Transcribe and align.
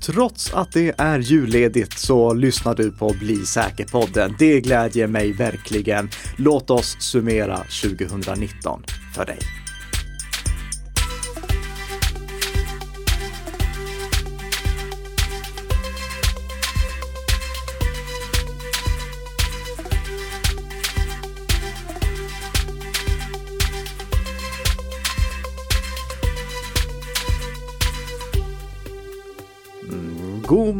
trots 0.00 0.54
att 0.54 0.72
det 0.72 0.94
är 0.98 1.18
julledigt 1.18 1.98
så 1.98 2.34
lyssnar 2.34 2.74
du 2.74 2.92
på 2.92 3.14
Bli 3.20 3.46
säker-podden. 3.46 4.34
Det 4.38 4.60
glädjer 4.60 5.06
mig 5.06 5.32
verkligen. 5.32 6.10
Låt 6.36 6.70
oss 6.70 6.96
summera 7.00 7.56
2019 7.56 8.82
för 9.14 9.26
dig. 9.26 9.59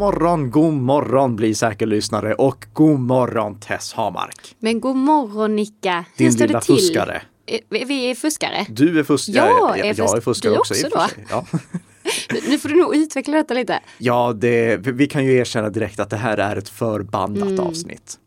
Morgon, 0.01 0.51
god 0.51 0.75
morgon 0.75 1.37
Bli 1.37 1.55
säker 1.55 1.87
lyssnare 1.87 2.35
och 2.35 2.67
god 2.73 3.01
morgon 3.01 3.61
Tess 3.61 3.93
Hamark. 3.93 4.55
Men 4.59 4.81
god 4.81 4.97
morgon 4.97 5.57
Nicka. 5.57 6.05
Hur 6.17 6.25
Din 6.25 6.33
står 6.33 6.47
lilla 6.47 6.59
det 6.59 6.65
till? 6.65 6.75
fuskare. 6.75 7.23
Eh, 7.47 7.87
Vi 7.89 8.11
är 8.11 8.15
fuskare. 8.15 8.67
Du 8.69 8.99
är 8.99 9.03
fuskare. 9.05 9.37
Jag 9.37 9.79
är 9.79 9.95
jag 9.99 10.17
är 10.17 10.21
fuskare 10.21 10.53
du 10.53 10.59
också. 10.59 10.75
också 10.75 11.09
sig. 11.15 11.27
Ja. 11.31 11.47
Nu 12.49 12.59
får 12.59 12.69
du 12.69 12.75
nog 12.75 12.97
utveckla 12.97 13.37
detta 13.37 13.55
lite. 13.55 13.81
ja, 13.99 14.33
det, 14.33 14.77
vi 14.77 15.07
kan 15.07 15.25
ju 15.25 15.33
erkänna 15.37 15.69
direkt 15.71 16.01
att 16.01 16.11
det 16.11 16.17
här 16.17 16.39
är 16.39 16.57
ett 16.57 16.69
förbandat 16.69 17.49
Mm. 17.49 17.61
avsnitt. 17.67 18.19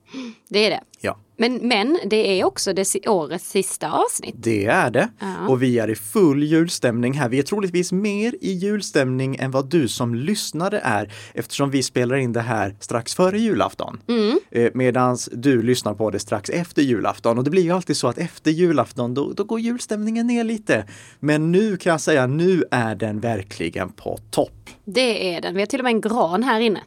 Det 0.50 0.66
är 0.66 0.70
det. 0.70 0.82
Ja, 1.02 1.18
Men, 1.38 1.68
men 1.68 2.00
det 2.06 2.40
är 2.40 2.46
också 2.46 2.74
det 2.74 3.08
årets 3.08 3.50
sista 3.50 3.92
avsnitt. 3.92 4.36
det 4.38 4.66
är 4.66 4.92
det. 4.92 5.10
Ja. 5.20 5.48
Och 5.48 5.64
vi 5.64 5.80
är 5.80 5.90
i 5.90 5.96
full 5.96 6.44
julstämning 6.44 7.14
här. 7.14 7.30
Vi 7.30 7.40
är 7.40 7.44
troligtvis 7.44 7.92
mer 7.92 8.36
i 8.42 8.52
julstämning 8.52 9.36
än 9.36 9.52
vad 9.52 9.70
du 9.70 9.88
som 9.88 10.16
lyssnare 10.16 10.80
är 10.84 11.14
eftersom 11.34 11.70
vi 11.72 11.84
spelar 11.84 12.16
in 12.16 12.34
det 12.34 12.42
här 12.42 12.76
strax 12.80 13.16
före 13.16 13.40
julafton. 13.40 14.00
Mm. 14.08 14.40
Eh, 14.52 14.72
medans 14.74 15.30
du 15.34 15.62
lyssnar 15.62 15.94
på 15.94 16.10
det 16.10 16.20
strax 16.20 16.50
efter 16.50 16.82
julafton. 16.82 17.38
Och 17.38 17.44
det 17.44 17.50
blir 17.50 17.64
ju 17.64 17.72
alltid 17.72 17.98
så 17.98 18.08
att 18.08 18.18
efter 18.18 18.52
julafton 18.52 19.14
då, 19.14 19.34
då 19.34 19.44
går 19.44 19.60
julstämningen 19.60 20.28
ner 20.28 20.44
lite. 20.44 20.86
Men 21.20 21.52
nu 21.52 21.78
kan 21.78 21.92
jag 21.92 22.02
säga, 22.02 22.28
nu 22.28 22.64
är 22.72 22.96
den 22.96 23.20
verkligen 23.20 23.90
på 23.90 24.20
topp. 24.32 24.70
Det 24.86 25.36
är 25.36 25.42
den. 25.42 25.54
Vi 25.56 25.62
har 25.62 25.66
till 25.66 25.80
och 25.80 25.84
med 25.84 25.92
en 25.94 26.02
gran 26.02 26.44
här 26.44 26.60
inne. 26.60 26.82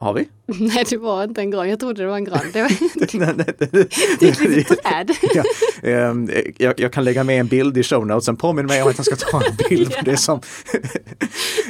Har 0.00 0.12
vi? 0.14 0.28
Nej, 0.46 0.84
det 0.90 0.96
var 0.96 1.24
inte 1.24 1.40
en 1.40 1.50
gran. 1.50 1.68
Jag 1.68 1.80
trodde 1.80 2.02
det 2.02 2.08
var 2.08 2.16
en 2.16 2.24
gran. 2.24 2.40
Det, 2.52 2.62
var, 2.62 2.70
Nej, 3.18 3.34
nej, 3.36 3.54
nej. 3.70 3.88
det 4.20 4.26
är 4.28 4.30
ett 4.32 4.40
litet 4.50 4.82
träd. 4.82 5.10
Ja, 5.34 5.42
ehm, 5.82 6.30
jag, 6.56 6.80
jag 6.80 6.92
kan 6.92 7.04
lägga 7.04 7.24
med 7.24 7.40
en 7.40 7.46
bild 7.46 7.78
i 7.78 7.82
show 7.82 8.06
notesen. 8.06 8.36
Påminn 8.36 8.66
mig 8.66 8.82
om 8.82 8.88
att 8.90 8.96
jag 8.98 9.06
ska 9.06 9.16
ta 9.16 9.42
en 9.46 9.56
bild 9.68 9.94
på 9.96 10.04
det 10.04 10.16
som... 10.16 10.40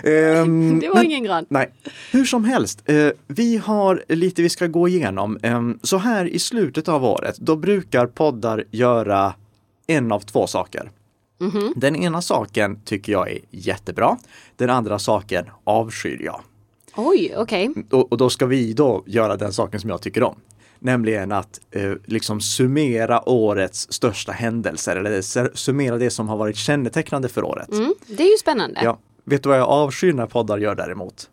Ehm, 0.05 0.81
Det 0.81 0.89
var 0.89 0.95
men- 0.95 1.05
ingen 1.05 1.25
gran. 1.25 1.47
Nej, 1.49 1.71
hur 2.13 2.25
som 2.25 2.45
helst. 2.45 2.83
Eh, 2.85 3.09
vi 3.27 3.57
har 3.57 4.05
lite 4.09 4.43
vi 4.43 4.49
ska 4.49 4.67
gå 4.67 4.89
igenom. 4.89 5.39
Ehm, 5.43 5.79
så 5.83 5.97
här 5.99 6.25
i 6.25 6.39
slutet 6.39 6.89
av 6.89 7.05
året, 7.05 7.37
då 7.39 7.57
brukar 7.57 8.07
poddar 8.07 8.65
göra 8.71 9.35
en 9.87 10.13
av 10.13 10.21
två 10.21 10.47
saker. 10.47 10.91
Mhm. 11.41 11.73
Den 11.77 11.97
ena 11.97 12.23
saken 12.23 12.81
tycker 12.85 13.13
jag 13.13 13.31
är 13.31 13.39
jättebra. 13.51 14.17
Den 14.57 14.71
andra 14.71 14.99
saken 14.99 15.45
avskyr 15.65 16.23
jag. 16.25 16.41
Oj, 17.09 17.35
okej. 17.37 17.71
Och, 17.91 18.13
och 18.13 18.19
då 18.19 18.31
ska 18.31 18.47
vi 18.47 18.73
då 18.73 19.05
göra 19.07 19.37
den 19.37 19.53
saken 19.53 19.81
som 19.81 19.91
jag 19.91 20.03
tycker 20.03 20.23
om. 20.23 20.37
Nämligen 20.79 21.33
att 21.33 21.61
eh, 21.71 21.93
liksom 22.05 22.41
summera 22.41 23.29
årets 23.29 23.93
största 23.93 24.33
händelser 24.33 24.97
eller 24.97 25.57
summera 25.57 25.99
det 25.99 26.11
som 26.11 26.29
har 26.29 26.37
varit 26.37 26.57
kännetecknande 26.57 27.29
för 27.29 27.45
året. 27.45 27.73
Mm, 27.73 27.95
det 28.07 28.23
är 28.23 28.31
ju 28.31 28.37
spännande. 28.37 28.81
Ja. 28.85 28.99
Vet 29.25 29.43
du 29.43 29.49
vad 29.49 29.59
jag 29.59 29.69
avskyr 29.69 30.13
när 30.13 30.27
poddar 30.27 30.59
gör 30.59 30.75
däremot? 30.75 31.31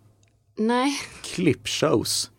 Nej. 0.55 0.93
Klippshows. 1.23 2.31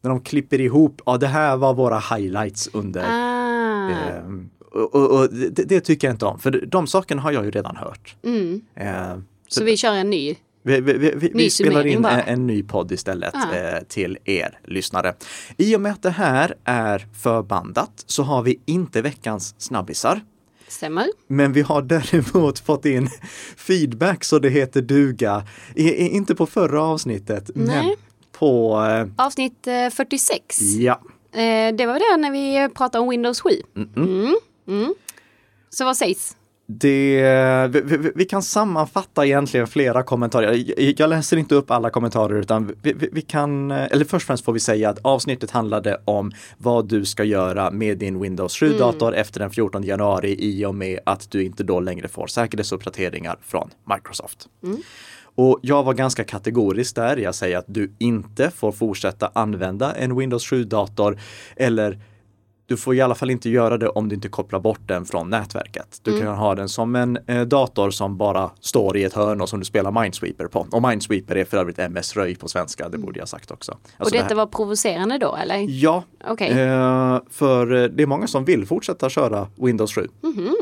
När 0.00 0.10
de 0.10 0.20
klipper 0.20 0.60
ihop, 0.60 1.02
ja 1.06 1.16
det 1.16 1.26
här 1.26 1.56
var 1.56 1.74
våra 1.74 1.98
highlights 1.98 2.70
under. 2.72 3.04
Ah. 3.08 3.90
ehm, 3.90 4.50
och, 4.72 4.94
och, 4.94 5.20
och 5.20 5.28
det, 5.34 5.64
det 5.64 5.80
tycker 5.80 6.06
jag 6.08 6.14
inte 6.14 6.26
om, 6.26 6.38
för 6.38 6.50
de 6.50 6.86
sakerna 6.86 7.22
har 7.22 7.32
jag 7.32 7.44
ju 7.44 7.50
redan 7.50 7.76
hört. 7.76 8.16
Mm. 8.24 8.60
Ehm, 8.74 9.24
Så 9.48 9.64
vi 9.64 9.76
kör 9.76 9.94
en 9.94 10.10
ny. 10.10 10.36
Vi, 10.62 10.80
vi, 10.80 10.92
vi, 10.92 11.30
vi, 11.34 11.50
spelar 11.50 11.86
in 11.86 12.04
en, 12.04 12.20
en 12.20 12.46
ny 12.46 12.62
podd 12.62 12.92
istället 12.92 13.34
Ja. 13.34 13.54
eh, 13.54 13.82
till 13.88 14.18
er 14.24 14.58
lyssnare. 14.64 15.14
I 15.56 15.76
och 15.76 15.80
med 15.80 15.92
att 15.92 16.02
det 16.02 16.10
här 16.10 16.54
är 16.64 17.06
förbandat 17.22 18.04
så 18.06 18.22
har 18.22 18.42
vi 18.42 18.60
inte 18.66 19.02
veckans 19.02 19.54
snabbisar. 19.58 20.20
Stämmer. 20.68 21.06
Men 21.26 21.52
vi 21.52 21.62
har 21.62 21.82
däremot 21.82 22.58
fått 22.66 22.84
in 22.84 23.08
feedback 23.56 24.24
så 24.24 24.38
det 24.38 24.48
heter 24.48 24.82
duga. 24.82 25.46
I, 25.74 25.90
inte 26.08 26.34
på 26.34 26.46
förra 26.46 26.82
avsnittet, 26.82 27.50
men 27.54 27.66
Nej. 27.66 27.96
på... 28.32 28.82
Eh, 28.84 29.24
Avsnitt 29.26 29.66
eh, 29.66 29.90
46. 29.90 30.60
ja. 30.60 31.00
Eh, 31.32 31.74
det 31.74 31.86
var 31.86 32.14
det 32.14 32.22
när 32.22 32.30
vi 32.30 32.74
pratade 32.74 33.02
om 33.02 33.08
Windows 33.10 33.40
7. 33.40 33.50
Mm. 33.96 34.36
Mm. 34.68 34.94
Så 35.70 35.84
vad 35.84 35.96
sägs? 35.96 36.36
Det, 36.66 37.70
vi, 37.72 38.12
vi, 38.14 38.24
kan 38.24 38.42
sammanfatta 38.42 39.26
egentligen 39.26 39.66
flera 39.66 40.02
kommentarer. 40.02 40.64
Jag, 41.00 41.10
läser 41.10 41.36
inte 41.36 41.54
upp 41.54 41.70
alla 41.70 41.90
kommentarer 41.90 42.34
utan 42.40 42.74
vi, 42.82 42.94
vi, 43.12 43.22
kan, 43.22 43.70
eller 43.70 44.04
först 44.04 44.14
och 44.14 44.26
främst 44.26 44.44
får 44.44 44.52
vi 44.52 44.60
säga 44.60 44.90
att 44.90 44.98
avsnittet 45.02 45.50
handlade 45.50 46.00
om 46.04 46.32
vad 46.58 46.88
du 46.88 47.04
ska 47.04 47.24
göra 47.24 47.70
med 47.70 47.98
din 47.98 48.20
Windows 48.20 48.62
7-dator 48.62 49.14
efter 49.14 49.40
den 49.40 49.50
14 49.50 49.82
januari 49.82 50.36
i 50.38 50.64
och 50.64 50.74
med 50.74 51.00
att 51.06 51.30
du 51.30 51.44
inte 51.44 51.64
då 51.64 51.80
längre 51.80 52.08
får 52.08 52.26
säkerhetsuppdateringar 52.26 53.38
från 53.42 53.70
Microsoft. 53.94 54.48
Och 55.34 55.58
jag 55.62 55.82
var 55.82 55.94
ganska 55.94 56.24
kategorisk 56.24 56.94
där. 56.94 57.16
Jag 57.16 57.34
säger 57.34 57.58
att 57.58 57.64
du 57.68 57.92
inte 57.98 58.50
får 58.50 58.72
fortsätta 58.72 59.30
använda 59.34 59.92
en 59.92 60.16
Windows 60.16 60.52
7-dator 60.52 61.18
eller 61.56 61.98
du 62.72 62.76
får 62.76 62.94
i 62.94 63.00
alla 63.00 63.14
fall 63.14 63.30
inte 63.30 63.50
göra 63.50 63.78
det 63.78 63.88
om 63.88 64.08
du 64.08 64.14
inte 64.14 64.28
kopplar 64.28 64.60
bort 64.60 64.80
den 64.86 65.04
från 65.04 65.30
nätverket. 65.30 66.00
Du 66.02 66.20
kan 66.20 66.34
ha 66.36 66.54
den 66.54 66.68
som 66.68 66.96
en 66.96 67.18
eh, 67.26 67.40
dator 67.42 67.90
som 67.90 68.16
bara 68.16 68.50
står 68.60 68.96
i 68.96 69.04
ett 69.04 69.14
hörn 69.14 69.40
och 69.40 69.48
som 69.48 69.58
du 69.58 69.64
spelar 69.64 70.02
Minesweeper 70.02 70.46
på. 70.46 70.66
Och 70.70 70.82
Minesweeper 70.82 71.36
är 71.36 71.44
för 71.44 71.56
övrigt 71.56 71.78
MS-röj 71.78 72.34
på 72.36 72.48
svenska, 72.48 72.88
det 72.88 72.98
borde 72.98 73.18
jag 73.18 73.28
sagt 73.28 73.50
också. 73.50 73.72
Och 73.72 73.78
Alltså 73.96 74.12
det 74.14 74.18
detta 74.18 74.28
här- 74.28 74.34
var 74.36 74.46
provocerande 74.46 75.18
då 75.18 75.36
eller? 75.36 75.66
Ja, 75.68 76.04
Okej. 76.28 76.50
eh, 76.50 77.18
för 77.30 77.72
eh, 77.72 77.84
det 77.88 78.02
är 78.02 78.06
många 78.06 78.26
som 78.26 78.44
vill 78.44 78.66
fortsätta 78.66 79.08
köra 79.08 79.46
Windows 79.56 79.94
7. 79.94 80.08
Mhm. 80.22 80.54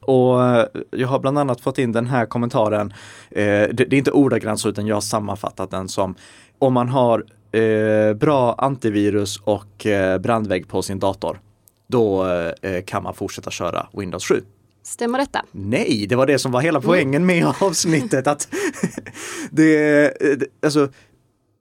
Och 0.00 0.44
eh, 0.44 0.66
jag 0.90 1.08
har 1.08 1.18
bland 1.18 1.38
annat 1.38 1.60
fått 1.60 1.78
in 1.78 1.92
den 1.92 2.06
här 2.06 2.26
kommentaren. 2.26 2.92
Eh, 3.30 3.44
det, 3.44 3.72
det 3.72 3.92
är 3.92 3.98
inte 3.98 4.10
ordagrant 4.12 4.60
så 4.60 4.68
utan 4.68 4.86
jag 4.86 4.96
har 4.96 5.00
sammanfattat 5.00 5.70
den 5.70 5.88
som 5.88 6.14
om 6.58 6.72
man 6.72 6.88
har 6.88 7.24
eh, 7.52 8.14
bra 8.14 8.54
antivirus 8.58 9.40
och 9.44 9.86
eh, 9.86 10.18
brandvägg 10.18 10.68
på 10.68 10.82
sin 10.82 10.98
dator. 10.98 11.40
Då 11.88 12.26
eh, 12.62 12.84
kan 12.84 13.02
man 13.02 13.14
fortsätta 13.14 13.50
köra 13.50 13.88
Windows 13.92 14.24
7. 14.24 14.42
Stämmer 14.82 15.18
detta? 15.18 15.44
Nej, 15.52 16.06
det 16.08 16.16
var 16.16 16.26
det 16.26 16.38
som 16.38 16.52
var 16.52 16.60
hela 16.60 16.80
poängen 16.80 17.26
med 17.26 17.46
avsnittet. 17.60 18.26
att 18.26 18.48
det, 19.50 20.02
det, 20.20 20.46
alltså, 20.62 20.88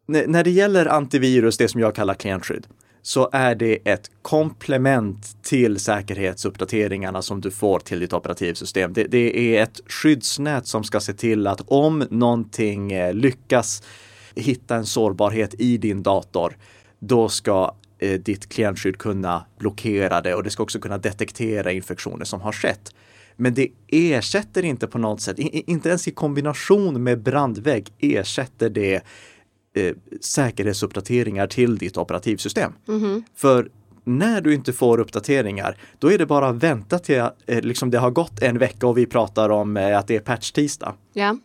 när 0.08 0.28
när 0.28 0.44
det 0.44 0.50
gäller 0.50 0.86
antivirus, 0.86 1.58
det 1.58 1.68
som 1.68 1.82
jag 1.82 1.96
kallar 1.96 2.14
klientskydd, 2.14 2.68
så 3.02 3.30
är 3.32 3.56
det 3.56 3.80
ett 3.84 4.12
komplement 4.22 5.44
till 5.44 5.80
säkerhetsuppdateringarna 5.80 7.22
som 7.22 7.42
du 7.42 7.52
får 7.52 7.80
till 7.80 8.00
ditt 8.00 8.14
operativsystem. 8.14 8.94
Det, 8.94 9.04
det 9.04 9.58
är 9.58 9.64
ett 9.64 9.82
skyddsnät 9.88 10.68
som 10.68 10.84
ska 10.84 11.00
se 11.00 11.14
till 11.14 11.48
att 11.48 11.62
om 11.68 12.08
någonting 12.10 12.92
eh, 12.92 13.14
lyckas 13.14 13.84
hitta 14.36 14.76
en 14.76 14.86
sårbarhet 14.86 15.54
i 15.60 15.78
din 15.78 16.04
dator, 16.04 16.58
då 17.00 17.30
ska 17.30 17.76
eh, 18.00 18.20
ditt 18.20 18.50
klientskydd 18.50 18.98
kunna 18.98 19.46
blockera 19.60 20.22
det 20.22 20.36
och 20.36 20.44
det 20.44 20.50
ska 20.50 20.64
också 20.64 20.80
kunna 20.80 20.98
detektera 20.98 21.72
infektioner 21.72 22.26
som 22.26 22.42
har 22.42 22.52
skett. 22.52 22.96
Men 23.36 23.54
det 23.54 23.68
ersätter 23.88 24.66
inte 24.66 24.88
på 24.88 24.98
något 24.98 25.22
sätt, 25.22 25.40
i- 25.40 25.64
inte 25.72 25.90
ens 25.90 26.08
i 26.08 26.12
kombination 26.12 27.04
med 27.04 27.22
brandvägg 27.22 27.88
ersätter 28.00 28.70
det 28.70 28.96
eh, 29.76 29.96
säkerhetsuppdateringar 30.22 31.48
till 31.48 31.78
ditt 31.78 31.98
operativsystem. 31.98 32.72
För 33.36 33.70
när 34.04 34.42
du 34.42 34.54
inte 34.54 34.74
får 34.74 34.98
uppdateringar, 35.00 35.78
då 36.00 36.12
är 36.12 36.18
det 36.18 36.26
bara 36.26 36.48
att 36.48 36.56
vänta 36.56 37.00
till 37.00 37.20
eh, 37.46 37.62
liksom 37.62 37.92
det 37.92 37.98
har 38.00 38.12
gått 38.12 38.42
en 38.42 38.58
vecka 38.58 38.88
och 38.88 38.98
vi 38.98 39.06
pratar 39.06 39.50
om 39.50 39.78
eh, 39.78 39.98
att 39.98 40.08
det 40.08 40.16
är 40.16 40.20
patch-tisdag. 40.20 40.94
Ja. 41.14 41.38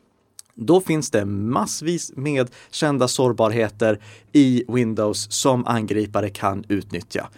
Då 0.55 0.81
finns 0.81 1.11
det 1.11 1.25
massvis 1.25 2.13
med 2.17 2.51
kända 2.71 3.09
sårbarheter 3.09 4.01
i 4.33 4.65
Windows 4.69 5.33
som 5.33 5.67
angripare 5.67 6.31
kan 6.31 6.65
utnyttja. 6.69 7.29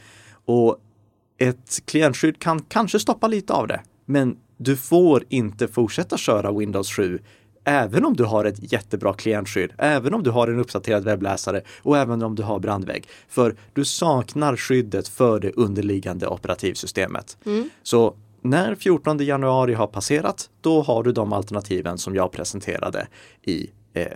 Och 0.45 0.79
ett 1.39 1.83
klientskydd 1.85 2.39
kan 2.39 2.63
kanske 2.63 2.99
stoppa 2.99 3.29
lite 3.29 3.53
av 3.53 3.67
det, 3.67 3.81
men 4.05 4.37
du 4.57 4.77
får 4.77 5.25
inte 5.29 5.69
fortsätta 5.69 6.17
köra 6.17 6.53
Windows 6.53 6.93
7 6.93 7.19
även 7.65 8.05
om 8.05 8.17
du 8.17 8.25
har 8.25 8.45
ett 8.45 8.73
jättebra 8.73 9.15
klientskydd, 9.15 9.73
även 9.79 10.15
om 10.15 10.23
du 10.23 10.31
har 10.31 10.49
en 10.49 10.59
uppdaterad 10.59 11.05
webbläsare 11.05 11.63
och 11.83 11.99
även 11.99 12.23
om 12.23 12.35
du 12.35 12.43
har 12.43 12.59
brandvägg. 12.59 13.09
För 13.29 13.57
du 13.73 13.85
saknar 13.85 14.57
skyddet 14.57 15.09
för 15.09 15.41
det 15.41 15.51
underliggande 15.51 16.27
operativsystemet. 16.27 17.37
Så 17.83 18.15
när 18.45 18.75
14 18.75 19.19
januari 19.19 19.75
har 19.75 19.87
passerat, 19.87 20.51
då 20.61 20.83
har 20.83 21.03
du 21.03 21.13
de 21.13 21.33
alternativen 21.33 21.99
som 21.99 22.15
jag 22.15 22.33
presenterade 22.33 23.07
i 23.43 23.71
eh, 23.93 24.07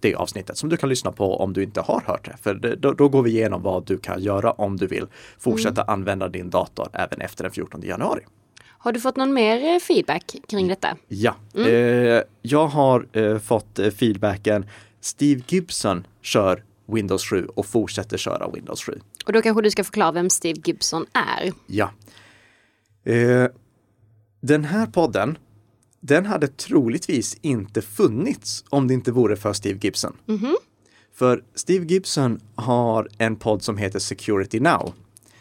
det 0.00 0.14
avsnittet 0.14 0.58
som 0.58 0.68
du 0.68 0.76
kan 0.76 0.88
lyssna 0.88 1.12
på 1.12 1.36
om 1.36 1.52
du 1.52 1.62
inte 1.62 1.80
har 1.80 2.02
hört 2.06 2.24
det. 2.24 2.36
För 2.42 2.54
det, 2.54 2.76
då, 2.76 2.92
då, 2.92 3.08
går 3.08 3.22
vi 3.22 3.30
igenom 3.30 3.62
vad 3.62 3.86
du 3.86 3.98
kan 3.98 4.22
göra 4.22 4.52
om 4.52 4.76
du 4.76 4.86
vill 4.86 5.06
fortsätta 5.38 5.82
mm. 5.82 5.92
använda 5.92 6.28
din 6.28 6.50
dator 6.50 6.88
även 6.92 7.20
efter 7.20 7.44
den 7.44 7.52
14 7.52 7.82
januari. 7.82 8.20
Har 8.66 8.92
du 8.92 9.00
fått 9.00 9.16
någon 9.16 9.34
mer 9.34 9.74
eh, 9.74 9.78
feedback 9.78 10.36
kring 10.48 10.68
detta? 10.68 10.96
Ja, 11.08 11.34
mm. 11.54 11.68
eh, 11.68 12.22
jag 12.42 12.66
har 12.66 13.06
eh, 13.12 13.38
fått 13.38 13.78
eh, 13.78 13.90
feedbacken 13.90 14.66
Steve 15.00 15.42
Gibson 15.48 16.06
kör 16.22 16.64
Windows 16.86 17.24
7 17.24 17.46
och 17.54 17.66
fortsätter 17.66 18.16
köra 18.16 18.50
Windows 18.50 18.82
7. 18.82 19.00
Och 19.26 19.32
då 19.32 19.42
kanske 19.42 19.62
du 19.62 19.70
ska 19.70 19.84
förklara 19.84 20.12
vem 20.12 20.30
Steve 20.30 20.60
Gibson 20.64 21.06
är? 21.12 21.52
Ja. 21.66 21.90
Eh, 23.04 23.46
den 24.46 24.64
här 24.64 24.86
podden, 24.86 25.38
den 26.00 26.26
hade 26.26 26.48
troligtvis 26.48 27.36
inte 27.40 27.82
funnits 27.82 28.64
om 28.68 28.88
det 28.88 28.94
inte 28.94 29.12
vore 29.12 29.36
för 29.36 29.52
Steve 29.52 29.78
Gibson. 29.82 30.16
Mm 30.28 30.40
-hmm. 30.40 30.54
För 31.14 31.42
Steve 31.54 31.86
Gibson 31.86 32.40
har 32.54 33.08
en 33.18 33.36
podd 33.36 33.62
som 33.62 33.76
heter 33.76 33.98
Security 33.98 34.60
Now. 34.60 34.92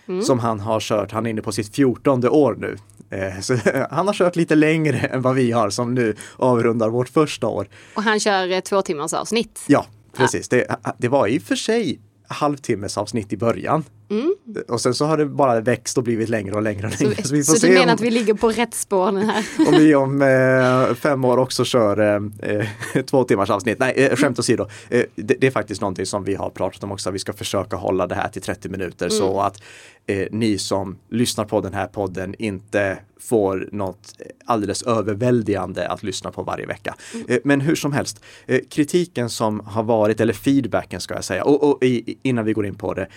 Mm. 0.08 0.22
Som 0.22 0.40
han 0.40 0.60
har 0.60 0.80
kört, 0.80 1.12
han 1.12 1.26
är 1.26 1.30
inne 1.30 1.42
på 1.42 1.52
sitt 1.52 1.76
fjortonde 1.76 2.30
år 2.30 2.56
nu. 2.60 2.78
Eh, 3.10 3.40
så 3.40 3.58
han 3.92 4.08
har 4.08 4.14
kört 4.14 4.36
lite 4.36 4.56
längre 4.56 5.00
än 5.00 5.22
vad 5.22 5.36
vi 5.36 5.52
har 5.52 5.70
som 5.70 5.94
nu 5.94 6.16
avrundar 6.38 6.90
vårt 6.90 7.10
första 7.10 7.48
år. 7.48 7.70
Och 7.96 8.04
han 8.04 8.20
kör 8.20 8.52
eh, 8.52 8.60
två 8.60 8.82
timmars 8.82 9.14
avsnitt. 9.14 9.64
Ja, 9.68 9.86
precis. 10.14 10.48
Ja. 10.52 10.58
Det, 10.58 10.94
det 10.98 11.08
var 11.08 11.28
i 11.28 11.38
och 11.38 11.42
för 11.42 11.56
sig 11.56 12.00
halvtimmes 12.28 12.98
avsnitt 12.98 13.34
i 13.34 13.38
början. 13.38 13.84
Mm. 14.14 14.64
Och 14.68 14.82
sen 14.82 14.94
så 14.94 15.06
har 15.06 15.18
det 15.18 15.26
bara 15.26 15.62
växt 15.62 15.98
och 15.98 16.04
blivit 16.04 16.30
längre 16.30 16.56
och 16.56 16.62
längre. 16.62 16.88
Och 16.88 17.02
längre. 17.02 17.16
Så, 17.16 17.28
så, 17.28 17.36
vi 17.36 17.44
får 17.44 17.54
så 17.54 17.60
se 17.60 17.68
du 17.68 17.74
menar 17.74 17.86
om, 17.86 17.94
att 17.94 18.02
vi 18.02 18.12
ligger 18.12 18.34
på 18.34 18.50
rätt 18.50 18.74
spår 18.74 19.12
nu 19.12 19.22
här? 19.22 19.46
om 19.68 19.74
vi 19.74 19.96
om 19.96 20.22
eh, 20.22 20.96
fem 20.96 21.26
år 21.26 21.38
också 21.38 21.66
kör 21.66 22.00
eh, 22.00 22.52
eh 22.52 23.04
två 23.06 23.24
timmars 23.24 23.50
avsnitt. 23.50 23.80
Nej, 23.80 23.94
eh, 23.96 24.16
skämt 24.16 24.40
åsido. 24.40 24.68
Eh, 24.90 25.04
det, 25.16 25.36
det, 25.40 25.48
är 25.48 25.52
faktiskt 25.52 25.82
någonting 25.82 26.06
som 26.06 26.24
vi 26.24 26.36
har 26.36 26.50
pratat 26.50 26.84
om 26.84 26.92
också. 26.92 27.12
Vi 27.12 27.20
ska 27.20 27.34
försöka 27.34 27.76
hålla 27.76 28.08
det 28.08 28.16
här 28.16 28.30
till 28.30 28.42
30 28.42 28.70
minuter 28.70 29.06
mm. 29.06 29.18
så 29.18 29.42
att 29.42 29.62
eh, 30.06 30.28
ni 30.32 30.58
som 30.58 30.98
lyssnar 31.10 31.46
på 31.46 31.62
den 31.62 31.74
här 31.74 31.88
podden 31.88 32.36
inte 32.40 32.98
får 33.20 33.70
något 33.72 34.14
alldeles 34.46 34.84
överväldigande 34.84 35.88
att 35.88 36.04
lyssna 36.04 36.32
på 36.32 36.44
varje 36.44 36.66
vecka. 36.66 36.96
Mm. 37.14 37.26
Eh, 37.30 37.38
men 37.44 37.62
hur 37.62 37.76
som 37.76 37.94
helst, 37.94 38.24
eh, 38.46 38.60
kritiken 38.70 39.30
som 39.30 39.60
har 39.60 39.84
varit, 39.84 40.22
eller 40.22 40.34
feedbacken 40.34 41.02
ska 41.02 41.14
jag 41.14 41.24
säga, 41.24 41.44
och, 41.44 41.64
och 41.64 41.84
i, 41.84 42.18
innan 42.22 42.46
vi 42.46 42.54
går 42.54 42.66
in 42.66 42.76
på 42.76 42.94
det, 42.94 43.08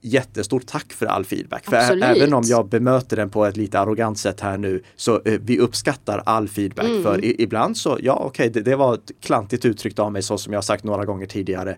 jättestort 0.00 0.66
tack 0.66 0.92
för 0.92 1.06
all 1.06 1.24
feedback. 1.24 1.64
För 1.64 2.02
även 2.02 2.34
om 2.34 2.42
jag 2.46 2.68
bemöter 2.68 3.16
den 3.16 3.30
på 3.30 3.44
ett 3.44 3.56
lite 3.56 3.80
arrogant 3.80 4.18
sätt 4.18 4.40
här 4.40 4.58
nu 4.58 4.82
så 4.96 5.22
eh, 5.24 5.40
vi 5.42 5.58
uppskattar 5.58 6.22
all 6.26 6.48
feedback. 6.48 6.86
Mm. 6.86 7.02
För 7.02 7.24
i, 7.24 7.42
ibland 7.42 7.76
så, 7.76 7.98
ja 8.02 8.14
okej, 8.14 8.26
okay, 8.48 8.48
det, 8.48 8.70
det, 8.70 8.76
var 8.76 8.94
ett 8.94 9.10
klantigt 9.20 9.64
uttryckt 9.64 9.98
av 9.98 10.12
mig 10.12 10.22
så 10.22 10.38
som 10.38 10.52
jag 10.52 10.64
sagt 10.64 10.84
några 10.84 11.04
gånger 11.04 11.26
tidigare. 11.26 11.76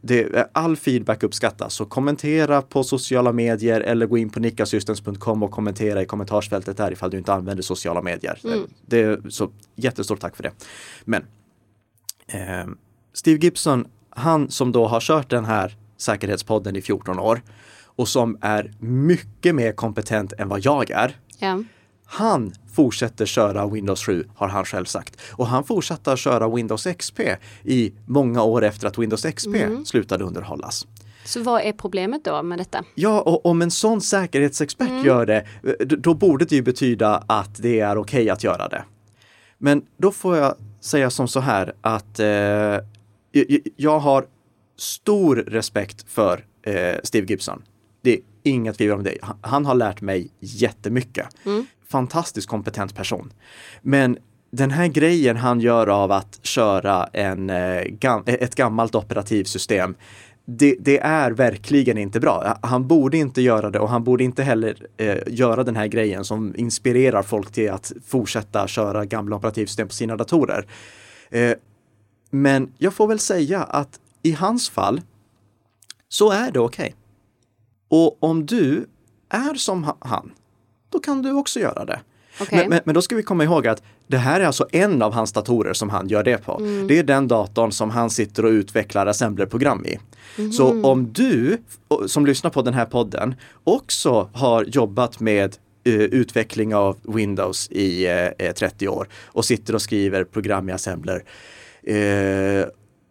Det, 0.00 0.50
all 0.52 0.76
feedback 0.76 1.22
uppskattas, 1.22 1.74
så 1.74 1.84
kommentera 1.84 2.62
på 2.62 2.84
sociala 2.84 3.32
medier 3.32 3.80
eller 3.80 4.06
gå 4.06 4.18
in 4.18 4.30
på 4.30 4.40
nickasystems.com 4.40 5.42
och 5.42 5.50
kommentera 5.50 6.02
i 6.02 6.06
kommentarsfältet 6.06 6.76
där 6.76 6.92
ifall 6.92 7.10
du 7.10 7.18
inte 7.18 7.32
använder 7.32 7.62
sociala 7.62 8.02
medier. 8.02 8.38
Mm. 8.44 8.60
Det 8.86 9.02
är 9.02 9.20
så 9.28 9.50
jättestort 9.76 10.20
tack 10.20 10.36
för 10.36 10.42
det. 10.42 10.52
Men 11.04 11.22
eh, 12.26 12.66
Steve 13.12 13.38
Gibson, 13.38 13.86
han 14.10 14.50
som 14.50 14.72
då 14.72 14.86
har 14.86 15.00
kört 15.00 15.30
den 15.30 15.44
här 15.44 15.76
säkerhetspodden 15.96 16.76
i 16.76 16.82
14 16.82 17.18
år 17.18 17.42
och 17.96 18.08
som 18.08 18.38
är 18.40 18.72
mycket 18.80 19.54
mer 19.54 19.72
kompetent 19.72 20.32
än 20.32 20.48
vad 20.48 20.64
jag 20.64 20.90
är. 20.90 21.16
Ja. 21.38 21.62
Han 22.06 22.52
fortsätter 22.74 23.26
köra 23.26 23.66
Windows 23.66 24.04
7 24.04 24.28
har 24.36 24.48
han 24.48 24.64
själv 24.64 24.84
sagt. 24.84 25.20
Och 25.32 25.46
han 25.46 25.64
fortsatte 25.64 26.12
att 26.12 26.18
köra 26.18 26.48
Windows 26.48 26.86
XP 26.98 27.20
i 27.62 27.92
många 28.06 28.42
år 28.42 28.64
efter 28.64 28.86
att 28.86 28.98
Windows 28.98 29.22
XP 29.22 29.46
mm. 29.46 29.84
slutade 29.84 30.24
underhållas. 30.24 30.86
Så 31.24 31.42
vad 31.42 31.62
är 31.62 31.72
problemet 31.72 32.24
då 32.24 32.42
med 32.42 32.58
detta? 32.58 32.84
Ja, 32.94 33.20
och 33.20 33.46
om 33.46 33.62
en 33.62 33.70
sån 33.70 34.00
säkerhetsexpert 34.00 34.88
mm. 34.88 35.04
gör 35.04 35.26
det, 35.26 35.46
då 35.84 36.14
borde 36.14 36.44
det 36.44 36.54
ju 36.54 36.62
betyda 36.62 37.24
att 37.26 37.62
det 37.62 37.80
är 37.80 37.98
okej 37.98 38.22
okay 38.22 38.30
att 38.30 38.44
göra 38.44 38.68
det. 38.68 38.84
Men 39.58 39.82
då 39.96 40.10
får 40.12 40.36
jag 40.36 40.54
säga 40.80 41.10
som 41.10 41.28
så 41.28 41.40
här 41.40 41.72
att 41.80 42.18
eh, 42.18 42.26
jag 43.76 43.98
har 43.98 44.26
stor 44.76 45.36
respekt 45.36 46.04
för 46.08 46.44
eh, 46.62 46.94
Steve 47.02 47.26
Gibson. 47.26 47.62
Det 48.02 48.12
är 48.12 48.20
inga 48.42 48.72
tvivel 48.72 48.96
om 48.96 49.02
det. 49.02 49.18
Han 49.40 49.66
har 49.66 49.74
lärt 49.74 50.00
mig 50.00 50.30
jättemycket. 50.40 51.26
Mm 51.44 51.66
fantastiskt 51.88 52.48
kompetent 52.48 52.94
person. 52.94 53.32
Men 53.82 54.18
den 54.50 54.70
här 54.70 54.86
grejen 54.86 55.36
han 55.36 55.60
gör 55.60 55.86
av 55.86 56.12
att 56.12 56.38
köra 56.42 57.06
en, 57.12 57.50
eh, 57.50 57.82
ett 58.26 58.54
gammalt 58.54 58.94
operativsystem 58.94 59.96
det, 60.48 60.76
det, 60.80 60.98
är 60.98 61.30
verkligen 61.30 61.98
inte 61.98 62.20
bra. 62.20 62.58
Han 62.62 62.88
borde 62.88 63.16
inte 63.16 63.42
göra 63.42 63.70
det 63.70 63.78
och 63.78 63.88
han 63.88 64.04
borde 64.04 64.24
inte 64.24 64.42
heller 64.42 64.86
eh, 64.96 65.16
göra 65.26 65.64
den 65.64 65.76
här 65.76 65.86
grejen 65.86 66.24
som 66.24 66.54
inspirerar 66.56 67.22
folk 67.22 67.52
till 67.52 67.70
att 67.70 67.92
fortsätta 68.06 68.68
köra 68.68 69.04
gamla 69.04 69.36
operativsystem 69.36 69.88
på 69.88 69.94
sina 69.94 70.16
datorer. 70.16 70.66
Eh, 71.30 71.52
men 72.30 72.72
jag 72.78 72.94
får 72.94 73.06
väl 73.06 73.18
säga 73.18 73.62
att 73.62 74.00
i 74.26 74.32
hans 74.32 74.70
fall 74.70 75.00
så 76.08 76.30
är 76.30 76.50
det 76.50 76.60
okej. 76.60 76.86
Okay. 76.86 76.94
Och 77.88 78.22
om 78.22 78.46
du 78.46 78.86
är 79.28 79.54
som 79.54 79.92
han, 79.98 80.32
då 80.90 80.98
kan 80.98 81.22
du 81.22 81.32
också 81.32 81.60
göra 81.60 81.84
det. 81.84 82.00
Okay. 82.40 82.58
Men, 82.58 82.68
men, 82.68 82.80
men, 82.84 82.94
då 82.94 83.02
ska 83.02 83.16
vi 83.16 83.22
komma 83.22 83.44
ihåg 83.44 83.66
att 83.66 83.82
det 84.06 84.16
här 84.16 84.40
är 84.40 84.44
alltså 84.44 84.66
en 84.72 85.02
av 85.02 85.12
hans 85.12 85.32
datorer 85.32 85.72
som 85.72 85.90
han 85.90 86.08
gör 86.08 86.24
det 86.24 86.38
på. 86.38 86.58
Mm. 86.58 86.86
Det 86.86 86.98
är 86.98 87.02
den 87.02 87.28
datorn 87.28 87.72
som 87.72 87.90
han 87.90 88.10
sitter 88.10 88.44
och 88.44 88.50
utvecklar 88.50 89.06
assemblerprogram 89.06 89.86
i. 89.86 89.98
Mm. 90.38 90.52
Så 90.52 90.82
om 90.86 91.12
du 91.12 91.58
som 92.06 92.26
lyssnar 92.26 92.50
på 92.50 92.62
den 92.62 92.74
här 92.74 92.84
podden 92.84 93.34
också 93.64 94.30
har 94.32 94.64
jobbat 94.64 95.20
med 95.20 95.56
uh, 95.88 95.94
utveckling 95.94 96.74
av 96.74 96.96
Windows 97.02 97.68
i 97.70 98.06
uh, 98.06 98.46
eh, 98.46 98.54
30 98.54 98.88
år 98.88 99.08
och 99.24 99.44
sitter 99.44 99.74
och 99.74 99.82
skriver 99.82 100.24
program 100.24 100.68
i 100.68 100.72
assembler 100.72 101.24
uh, 101.90 102.66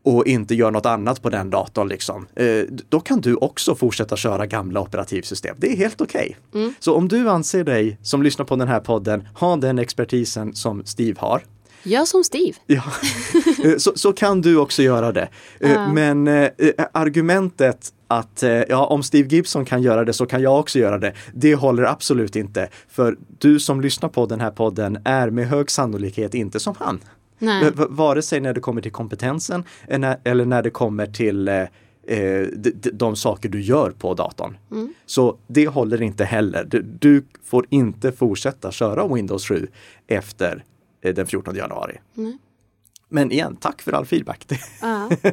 och 0.06 0.28
inte 0.28 0.56
gör 0.56 0.72
något 0.72 0.86
annat 0.86 1.22
på 1.22 1.30
den 1.30 1.50
datorn, 1.50 1.88
liksom, 1.88 2.28
eh, 2.36 2.62
då 2.90 3.00
kan 3.00 3.22
du 3.22 3.36
också 3.36 3.76
fortsätta 3.76 4.16
köra 4.16 4.46
gamla 4.46 4.82
operativsystem. 4.82 5.56
Det 5.60 5.72
är 5.72 5.78
helt 5.78 6.02
okej. 6.02 6.38
Okay. 6.50 6.62
Mm. 6.62 6.74
Så 6.80 6.96
om 6.96 7.08
du 7.08 7.30
anser 7.30 7.64
dig 7.64 7.98
som 8.02 8.24
lyssnar 8.24 8.46
på 8.46 8.56
den 8.56 8.68
här 8.68 8.80
podden 8.80 9.28
ha 9.36 9.56
den 9.56 9.80
expertisen 9.80 10.56
som 10.56 10.86
Steve 10.86 11.20
har, 11.20 11.42
Gör 11.88 12.06
som 12.06 12.24
Steve. 12.24 12.54
Ja, 12.66 12.84
eh, 13.64 13.78
så, 13.78 13.92
så 13.96 14.14
kan 14.14 14.42
du 14.42 14.58
också 14.58 14.82
göra 14.82 15.12
det. 15.12 15.30
Uh. 15.64 15.94
Men 15.94 16.28
äh, 16.28 16.50
argumentet 16.92 17.94
att 18.08 18.44
ja, 18.70 18.86
om 18.86 19.04
Steve 19.04 19.28
Gibson 19.28 19.66
kan 19.66 19.82
göra 19.82 20.06
det 20.06 20.14
så 20.14 20.26
kan 20.26 20.42
jag 20.42 20.60
också 20.60 20.80
göra 20.80 20.98
det. 20.98 21.14
Det 21.34 21.56
håller 21.56 21.84
absolut 21.84 22.36
inte. 22.36 22.70
För 22.90 23.18
du 23.38 23.60
som 23.60 23.82
lyssnar 23.82 24.10
på 24.10 24.26
den 24.26 24.42
här 24.42 24.52
podden 24.52 24.98
är 25.06 25.30
med 25.30 25.48
hög 25.48 25.72
sannolikhet 25.72 26.34
inte 26.34 26.60
som 26.60 26.76
han. 26.80 27.00
Nej. 27.40 27.72
Vare 27.76 28.22
sig 28.22 28.40
när 28.40 28.54
det 28.54 28.60
kommer 28.60 28.82
till 28.82 28.92
kompetensen 28.92 29.64
eller 30.24 30.46
när 30.46 30.64
det 30.64 30.70
kommer 30.70 31.06
till 31.06 31.48
eh, 31.48 31.64
eh, 32.08 32.48
de, 32.94 33.16
saker 33.16 33.50
du 33.50 33.62
gör 33.62 33.92
på 33.92 34.14
datorn. 34.14 34.58
Mm. 34.72 34.94
Så 35.06 35.38
det 35.48 35.68
håller 35.68 36.02
inte 36.02 36.26
heller. 36.26 36.84
Du, 37.00 37.26
får 37.44 37.66
inte 37.70 38.12
fortsätta 38.12 38.72
köra 38.72 39.08
Windows 39.08 39.48
7 39.48 39.68
efter 40.08 40.64
eh, 41.02 41.14
den 41.14 41.28
14 41.28 41.56
januari. 41.56 41.98
Mm. 42.18 42.38
Men 43.10 43.32
igen, 43.32 43.56
tack 43.56 43.82
för 43.82 43.92
all 43.92 44.06
feedback. 44.06 44.46
Uh. 44.84 45.32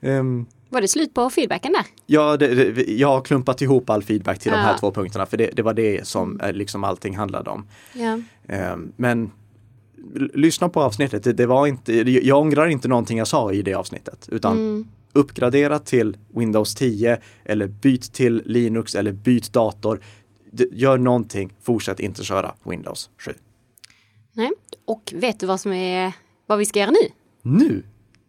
um, 0.00 0.46
var 0.68 0.80
det 0.80 0.88
slut 0.88 1.14
på 1.14 1.30
feedbacken 1.30 1.72
där? 1.72 1.84
Ja, 2.06 2.36
det, 2.36 2.72
det, 2.72 2.92
jag 2.92 3.08
har 3.08 3.20
klumpat 3.20 3.62
ihop 3.62 3.90
all 3.90 4.02
feedback 4.02 4.38
till 4.38 4.52
uh. 4.52 4.58
de 4.58 4.64
här 4.64 4.78
två 4.78 4.92
punkterna 4.92 5.26
för 5.26 5.36
det, 5.36 5.50
det 5.52 5.62
var 5.62 5.74
det 5.74 6.06
som 6.06 6.40
liksom 6.52 6.84
allting 6.84 7.16
handlade 7.16 7.50
om. 7.50 7.66
Yeah. 7.94 8.72
Um, 8.72 8.92
men 8.96 9.30
lyssna 10.14 10.68
på 10.68 10.82
avsnittet. 10.82 11.24
Det, 11.24 11.32
det, 11.32 11.46
var 11.46 11.66
inte, 11.66 11.92
jag 12.10 12.40
ångrar 12.40 12.66
inte 12.66 12.88
någonting 12.88 13.18
jag 13.18 13.28
sa 13.28 13.52
i 13.52 13.62
det 13.62 13.74
avsnittet. 13.74 14.28
Utan 14.32 14.52
mm. 14.52 14.88
uppgradera 15.12 15.78
till 15.78 16.16
Windows 16.34 16.74
10 16.74 17.18
eller 17.44 17.66
byt 17.66 18.12
till 18.12 18.42
Linux 18.44 18.94
eller 18.94 19.12
byt 19.12 19.52
dator. 19.52 20.00
Gör 20.72 20.98
någonting, 20.98 21.52
fortsätt 21.62 22.00
inte 22.00 22.24
köra 22.24 22.54
Windows 22.64 23.10
7. 23.18 23.32
Nej, 24.32 24.50
och 24.84 25.12
vet 25.16 25.40
du 25.40 25.46
vad 25.46 25.60
som 25.60 25.72
är 25.72 26.12
vad 26.46 26.58
vi 26.58 26.66
ska 26.66 26.80
göra 26.80 26.90
nu? 26.90 27.08
Nu? 27.42 27.82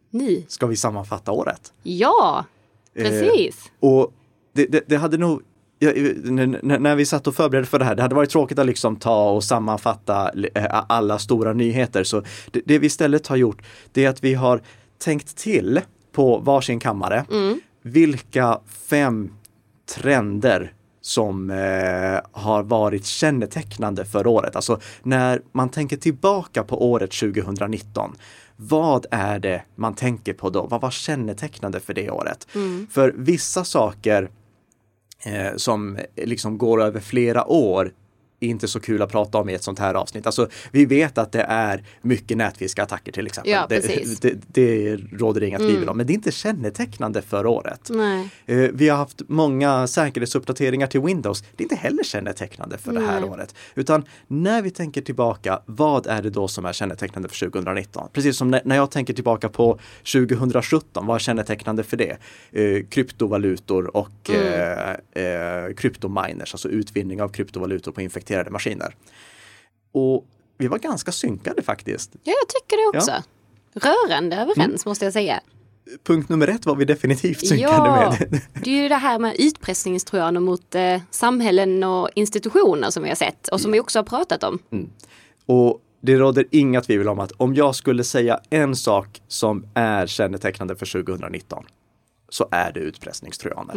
Nu. 0.10 0.44
Ska 0.48 0.68
vi 0.68 0.76
sammanfatta 0.76 1.32
året? 1.32 1.74
Ja, 1.84 2.46
precis. 2.94 3.72
Eh, 3.80 3.90
och 3.90 4.14
det, 4.54 4.66
det, 4.66 4.84
det, 4.88 4.98
hade 4.98 5.18
nog 5.18 5.42
när 6.62 6.96
vi 6.96 7.06
satt 7.06 7.28
och 7.28 7.36
förberedde 7.36 7.68
för 7.68 7.80
det 7.80 7.86
här, 7.86 7.96
det 7.96 8.02
hade 8.02 8.16
varit 8.16 8.30
tråkigt 8.30 8.60
att 8.60 8.66
liksom 8.66 8.96
ta 8.96 9.30
och 9.30 9.44
sammanfatta 9.44 10.32
eh, 10.56 10.82
alla 10.90 11.20
stora 11.20 11.54
nyheter. 11.54 12.04
Så 12.04 12.24
det, 12.66 12.80
vi 12.80 12.86
istället 12.86 13.28
har 13.28 13.36
gjort, 13.36 13.62
det 13.92 14.06
är 14.06 14.10
att 14.10 14.24
vi 14.24 14.34
har 14.34 14.62
tänkt 15.04 15.38
till 15.38 15.82
på 16.12 16.38
varsin 16.38 16.80
kammare. 16.80 17.26
Mm. 17.32 17.60
Vilka 17.82 18.60
fem 18.90 19.32
trender 19.96 20.74
som 21.02 21.50
eh, 21.50 22.20
har 22.32 22.64
varit 22.64 23.06
kännetecknande 23.06 24.06
för 24.06 24.28
året. 24.28 24.56
Alltså 24.56 24.80
när 25.04 25.42
man 25.52 25.70
tänker 25.70 25.98
tillbaka 25.98 26.64
på 26.64 26.92
året 26.92 27.12
2019. 27.12 28.16
vad 28.56 29.06
är 29.12 29.40
det 29.40 29.64
man 29.76 29.96
tänker 29.96 30.34
på 30.34 30.50
då? 30.50 30.68
Vad 30.68 30.82
var 30.82 30.92
kännetecknande 30.92 31.80
för 31.80 31.94
det 31.94 32.10
året? 32.10 32.48
För 32.92 33.14
vissa 33.18 33.64
saker 33.64 34.30
Eh, 35.26 35.56
som 35.56 35.98
liksom 36.16 36.58
går 36.58 36.82
över 36.84 37.00
flera 37.00 37.46
år 37.46 37.92
inte 38.48 38.68
så 38.68 38.80
kul 38.80 39.02
att 39.02 39.12
prata 39.12 39.38
om 39.38 39.50
i 39.50 39.54
ett 39.54 39.64
sånt 39.64 39.80
här 39.80 39.94
avsnitt. 39.94 40.26
Alltså, 40.26 40.48
vi 40.72 40.86
vet 40.86 41.18
att 41.18 41.32
det 41.32 41.42
är 41.42 41.84
mycket 42.02 42.38
nätfiskattacker 42.38 43.12
till 43.12 43.26
exempel. 43.28 43.52
Ja, 43.52 43.66
det, 43.70 44.22
det, 44.22 44.36
det 44.48 44.96
råder 44.96 45.42
det 45.42 45.48
inga 45.48 45.58
tvivel 45.60 45.90
om, 45.90 45.98
men 45.98 46.08
det 46.08 46.14
är 46.14 46.16
inte 46.16 46.32
kännetecknande 46.32 47.22
för 47.22 47.46
året. 47.46 47.88
Nej. 47.90 48.30
Eh, 48.46 48.58
Vi 48.74 48.90
har 48.90 48.98
haft 48.98 49.22
många 49.28 49.88
säkerhetsuppdateringar 49.88 50.88
till 50.88 51.02
Windows. 51.02 51.42
Det 51.56 51.62
är 51.62 51.66
inte 51.66 51.76
heller 51.76 52.04
kännetecknande 52.04 52.78
för 52.78 52.92
det 52.94 53.00
här 53.02 53.22
Nej. 53.22 53.30
året. 53.30 53.56
Utan 53.76 54.04
när 54.28 54.62
vi 54.62 54.72
tänker 54.72 55.02
tillbaka, 55.02 55.60
vad 55.66 56.08
är 56.08 56.22
det 56.22 56.30
då 56.30 56.48
som 56.48 56.66
är 56.66 56.74
kännetecknande 56.74 57.30
för 57.30 57.36
2019? 57.36 58.08
Precis 58.14 58.38
som 58.38 58.52
när- 58.52 58.76
jag 58.76 58.92
tänker 58.92 59.14
tillbaka 59.14 59.50
på 59.50 59.80
2017, 60.04 61.06
vad 61.06 61.16
är 61.16 61.20
kännetecknande 61.20 61.84
för 61.84 61.98
det? 61.98 62.18
Eh, 62.52 62.84
kryptovalutor 62.90 63.98
och 63.98 64.30
eh, 64.30 64.92
eh, 65.12 65.74
kryptominers, 65.74 66.54
alltså 66.54 66.70
utvinning 66.70 67.22
av 67.22 67.30
kryptovalutor 67.30 67.92
på 67.92 68.02
infekterade 68.02 68.33
maskiner. 68.50 68.96
Och 69.92 70.26
vi 70.58 70.68
var 70.68 70.78
ganska 70.78 71.12
synkade 71.12 71.62
faktiskt. 71.62 72.12
Ja, 72.24 72.34
jag 72.42 72.50
tycker 72.50 72.92
det 72.92 72.98
också. 72.98 73.24
Rörande 73.74 74.36
överens 74.36 74.86
måste 74.86 75.06
jag 75.06 75.14
säga. 75.14 75.40
Punkt 76.04 76.30
nummer 76.30 76.48
ett 76.48 76.66
var 76.66 76.76
vi 76.76 76.86
definitivt 76.86 77.48
synkade 77.48 77.74
Ja, 77.74 78.16
med. 78.20 78.42
det 78.64 78.70
är 78.70 78.82
ju 78.82 78.90
det 78.90 78.96
här 78.96 79.20
med 79.20 79.36
utpressningstrojaner 79.40 80.40
mot 80.40 80.76
eh, 80.76 81.02
samhällen 81.10 81.84
och 81.84 82.10
institutioner 82.16 82.90
som 82.90 83.04
vi 83.04 83.10
har 83.10 83.16
sett 83.16 83.48
och 83.48 83.62
som 83.62 83.72
vi 83.72 83.80
också 83.80 84.00
har 84.00 84.04
pratat 84.04 84.44
om. 84.44 84.60
Och 85.46 85.82
det 86.02 86.18
råder 86.18 86.46
inga 86.52 86.82
tvivel 86.82 87.10
om 87.10 87.20
att 87.20 87.32
om 87.32 87.56
jag 87.56 87.76
skulle 87.76 88.04
säga 88.04 88.40
en 88.50 88.76
sak 88.76 89.22
som 89.28 89.66
är 89.74 90.08
kännetecknande 90.08 90.76
för 90.76 90.86
2019 91.04 91.66
så 92.30 92.48
är 92.52 92.72
det 92.72 92.80
utpressningstrojaner. 92.80 93.76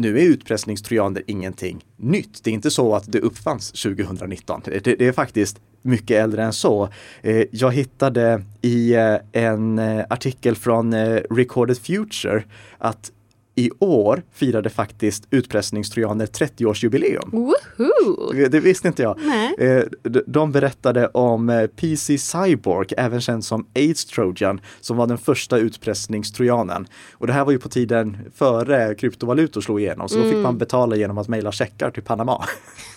Nu 0.00 0.18
är 0.18 0.22
utpressningstrojaner 0.22 1.22
ingenting 1.26 1.84
nytt. 1.96 2.44
Det 2.44 2.50
är 2.50 2.54
inte 2.54 2.70
så 2.70 2.94
att 2.94 3.12
det 3.12 3.20
uppfanns 3.20 3.72
2019. 3.72 4.62
Det, 4.64 4.80
det 4.80 5.06
är 5.06 5.12
faktiskt 5.12 5.60
mycket 5.82 6.22
äldre 6.22 6.44
än 6.44 6.52
så. 6.52 6.88
Eh, 7.22 7.44
jag 7.50 7.72
hittade 7.72 8.42
i 8.60 8.94
eh, 8.94 9.16
en 9.32 9.78
eh, 9.78 10.04
artikel 10.10 10.56
från 10.56 10.94
Recorded 11.30 11.78
Future 11.78 12.44
att 12.78 13.12
i 13.60 13.70
år 13.78 14.22
firade 14.32 14.70
faktiskt 14.70 15.24
utpressningstrojaner 15.30 16.26
30-årsjubileum. 16.26 17.30
Woho! 17.32 18.32
Det 18.48 18.60
visste 18.60 18.88
inte 18.88 19.02
jag. 19.02 19.18
Nej. 19.24 19.54
Eh, 19.58 19.84
De 20.26 20.52
berättade 20.52 21.08
om 21.08 21.50
eh, 21.50 21.66
PC 21.66 22.18
Cyborg, 22.18 22.88
även 22.96 23.20
känd 23.20 23.44
som 23.44 23.66
AIDS 23.74 24.04
Trojan, 24.04 24.60
som 24.80 24.96
var 24.96 25.06
den 25.06 25.18
första 25.18 25.58
utpressningstrojanen. 25.58 26.86
Och 27.12 27.26
det 27.26 27.32
här 27.32 27.44
var 27.44 27.52
ju 27.52 27.58
på 27.58 27.68
tiden 27.68 28.16
före 28.34 28.94
kryptovalutor 28.94 29.60
slog 29.60 29.80
igenom, 29.80 30.08
så 30.08 30.14
då 30.14 30.20
Mm. 30.20 30.32
fick 30.34 30.42
man 30.42 30.58
betala 30.58 30.96
genom 30.96 31.18
att 31.18 31.28
mejla 31.28 31.52
checkar 31.52 31.90
till 31.90 32.02
Panama. 32.02 32.44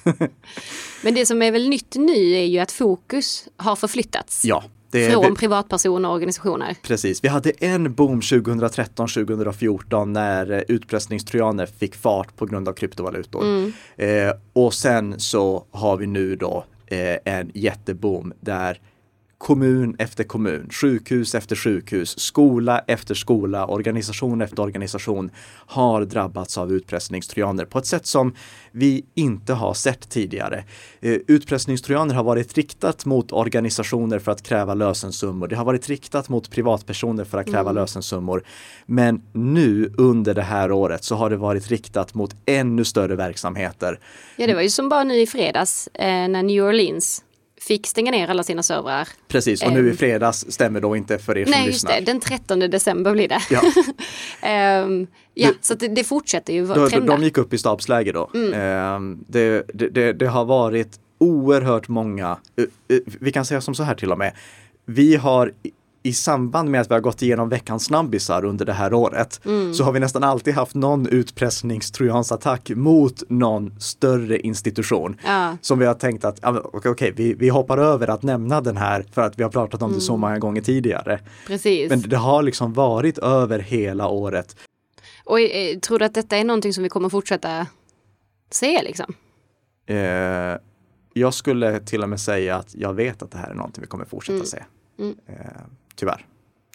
Men 1.03 1.13
det 1.15 1.25
som 1.25 1.41
är 1.41 1.51
väl 1.51 1.69
nytt 1.69 1.95
nu 1.95 2.31
är 2.31 2.45
ju 2.45 2.59
att 2.59 2.71
fokus 2.71 3.47
har 3.57 3.75
förflyttats. 3.75 4.45
ja, 4.45 4.63
det 4.93 5.11
Från 5.11 5.23
det- 5.29 5.35
privatpersoner 5.39 6.09
och 6.09 6.15
organisationer. 6.15 6.75
Precis, 6.83 7.23
vi 7.23 7.27
hade 7.27 7.49
en 7.49 7.93
boom 7.93 8.21
2013-2014 8.21 10.05
när 10.05 10.51
eh, 10.51 10.61
utpressningstrojaner 10.67 11.65
fick 11.65 11.95
fart 11.95 12.35
på 12.35 12.45
grund 12.45 12.69
av 12.69 12.73
kryptovalutor. 12.73 13.43
Mm. 13.43 13.73
Eh, 13.97 14.33
och 14.53 14.73
sen 14.73 15.19
så 15.19 15.65
har 15.71 15.97
vi 15.97 16.07
nu 16.07 16.35
då 16.35 16.65
eh, 16.87 17.17
en 17.25 17.51
jätteboom 17.53 18.33
där 18.39 18.79
kommun 19.43 19.95
efter 19.99 20.23
kommun, 20.23 20.69
sjukhus 20.71 21.35
efter 21.35 21.55
sjukhus, 21.55 22.19
skola 22.19 22.79
efter 22.87 23.15
skola, 23.15 23.67
organisation 23.67 24.41
efter 24.41 24.63
organisation 24.63 25.31
har 25.67 26.05
drabbats 26.05 26.57
av 26.57 26.71
utpressningstrojaner 26.71 27.65
på 27.65 27.79
ett 27.79 27.85
sätt 27.85 28.05
som 28.05 28.35
vi 28.71 29.05
inte 29.15 29.53
har 29.53 29.73
sett 29.73 30.09
tidigare. 30.09 30.63
Eh, 31.01 31.17
Utpressningstrojaner 31.27 32.15
har 32.15 32.23
varit 32.23 32.53
riktat 32.53 33.05
mot 33.05 33.31
organisationer 33.31 34.19
för 34.19 34.31
att 34.31 34.43
kräva 34.43 34.73
lösensummor. 34.73 35.47
Det 35.47 35.55
har 35.55 35.65
varit 35.65 35.89
riktat 35.89 36.29
mot 36.29 36.51
privatpersoner 36.51 37.23
för 37.23 37.37
att 37.37 37.47
kräva 37.47 37.71
lösensummor. 37.71 38.43
Men 38.85 39.21
nu 39.33 39.93
under 39.97 40.33
det 40.33 40.41
här 40.41 40.71
året 40.71 41.03
så 41.03 41.15
har 41.15 41.29
det 41.29 41.37
varit 41.37 41.67
riktat 41.67 42.13
mot 42.13 42.35
ännu 42.45 42.85
större 42.85 43.15
verksamheter. 43.15 43.99
Ja, 44.35 44.47
det 44.47 44.53
var 44.53 44.61
ju 44.61 44.69
som 44.69 44.89
bara 44.89 45.03
nu 45.03 45.21
i 45.21 45.27
fredags 45.27 45.87
eh, 45.87 46.27
när 46.27 46.43
New 46.43 46.63
Orleans 46.63 47.23
fick 47.67 47.87
stänga 47.87 48.11
ner 48.11 48.27
alla 48.27 48.43
sina 48.43 48.63
servrar. 48.63 49.07
Precis, 49.27 49.63
och 49.63 49.73
nu 49.73 49.89
i 49.89 49.97
fredags 49.97 50.45
stämmer 50.49 50.81
då 50.81 50.95
inte 50.95 51.17
för 51.17 51.37
er 51.37 51.45
som 51.45 51.51
Nej, 51.51 51.65
just 51.65 51.75
lyssnar. 51.75 51.95
det. 51.95 52.05
Den 52.05 52.19
13 52.19 52.59
december 52.59 53.11
blir 53.11 53.27
det. 53.27 53.41
Ja. 53.49 53.61
Ehm, 54.41 55.07
ja, 55.33 55.49
så 55.61 55.73
att 55.73 55.79
det, 55.79 55.87
det 55.87 56.03
fortsätter 56.03 56.53
ju 56.53 56.71
att 56.71 56.75
de, 56.75 56.89
trenda. 56.89 57.13
de 57.17 57.23
gick 57.23 57.37
upp 57.37 57.53
i 57.53 57.57
stabsläge 57.57 58.11
då. 58.11 58.29
Mm. 58.33 58.53
Ehm, 58.53 59.25
det, 59.27 59.63
det, 59.73 60.13
det, 60.13 60.25
har 60.27 60.45
varit 60.45 60.99
oerhört 61.17 61.87
många, 61.87 62.37
eh, 62.55 62.95
eh, 62.95 63.01
vi 63.05 63.31
kan 63.31 63.45
säga 63.45 63.61
som 63.61 63.75
så 63.75 63.83
här 63.83 63.95
till 63.95 64.11
och 64.11 64.17
med. 64.17 64.33
Vi 64.85 65.15
har 65.15 65.53
i- 66.03 66.13
samband 66.13 66.69
med 66.71 66.81
att 66.81 66.89
vi 66.89 66.93
har 66.93 67.01
gått 67.01 67.21
igenom 67.21 67.49
veckans 67.49 67.85
snabbisar 67.85 68.45
under 68.45 68.65
det 68.65 68.73
här 68.73 68.93
året 68.93 69.41
Mm. 69.45 69.73
så 69.73 69.83
har 69.83 69.91
vi 69.91 69.99
nästan 69.99 70.23
alltid 70.23 70.53
haft 70.53 70.75
någon 70.75 71.07
utpressningstrojansattack 71.07 72.69
mot 72.75 73.23
någon 73.29 73.79
större 73.79 74.39
institution. 74.39 75.19
Ja. 75.25 75.57
Som 75.61 75.79
vi 75.79 75.85
har 75.85 75.93
tänkt 75.93 76.25
att, 76.25 76.39
okej, 76.43 76.91
okej, 76.91 77.13
vi, 77.15 77.33
vi 77.33 77.49
hoppar 77.49 77.77
över 77.77 78.07
att 78.09 78.23
nämna 78.23 78.61
den 78.61 78.77
här 78.77 79.05
för 79.11 79.21
att 79.21 79.39
vi 79.39 79.43
har 79.43 79.49
pratat 79.49 79.81
om 79.81 79.89
det 79.89 79.93
Mm. 79.93 80.01
så 80.01 80.17
många 80.17 80.39
gånger 80.39 80.61
tidigare. 80.61 81.19
Precis. 81.47 81.89
Men 81.89 82.01
det 82.01 82.17
har 82.17 82.43
liksom 82.43 82.73
varit 82.73 83.17
över 83.17 83.59
hela 83.59 84.07
året. 84.07 84.55
Och 85.25 85.39
eh, 85.39 85.79
tror 85.79 85.99
du 85.99 86.05
att 86.05 86.13
detta 86.13 86.37
är 86.37 86.43
någonting 86.43 86.73
som 86.73 86.83
vi 86.83 86.89
kommer 86.89 87.09
fortsätta 87.09 87.67
se 88.51 88.81
liksom? 88.83 89.13
Eh, 89.85 90.57
jag 91.13 91.33
skulle 91.33 91.79
till 91.79 92.03
och 92.03 92.09
med 92.09 92.19
säga 92.19 92.55
att 92.55 92.75
jag 92.75 92.93
vet 92.93 93.21
att 93.23 93.31
det 93.31 93.37
här 93.37 93.49
är 93.49 93.53
någonting 93.53 93.81
vi 93.81 93.87
kommer 93.87 94.05
fortsätta 94.05 94.35
Mm. 94.35 94.45
se. 94.45 94.63
Eh, 95.27 95.35
tyvärr. 95.95 96.25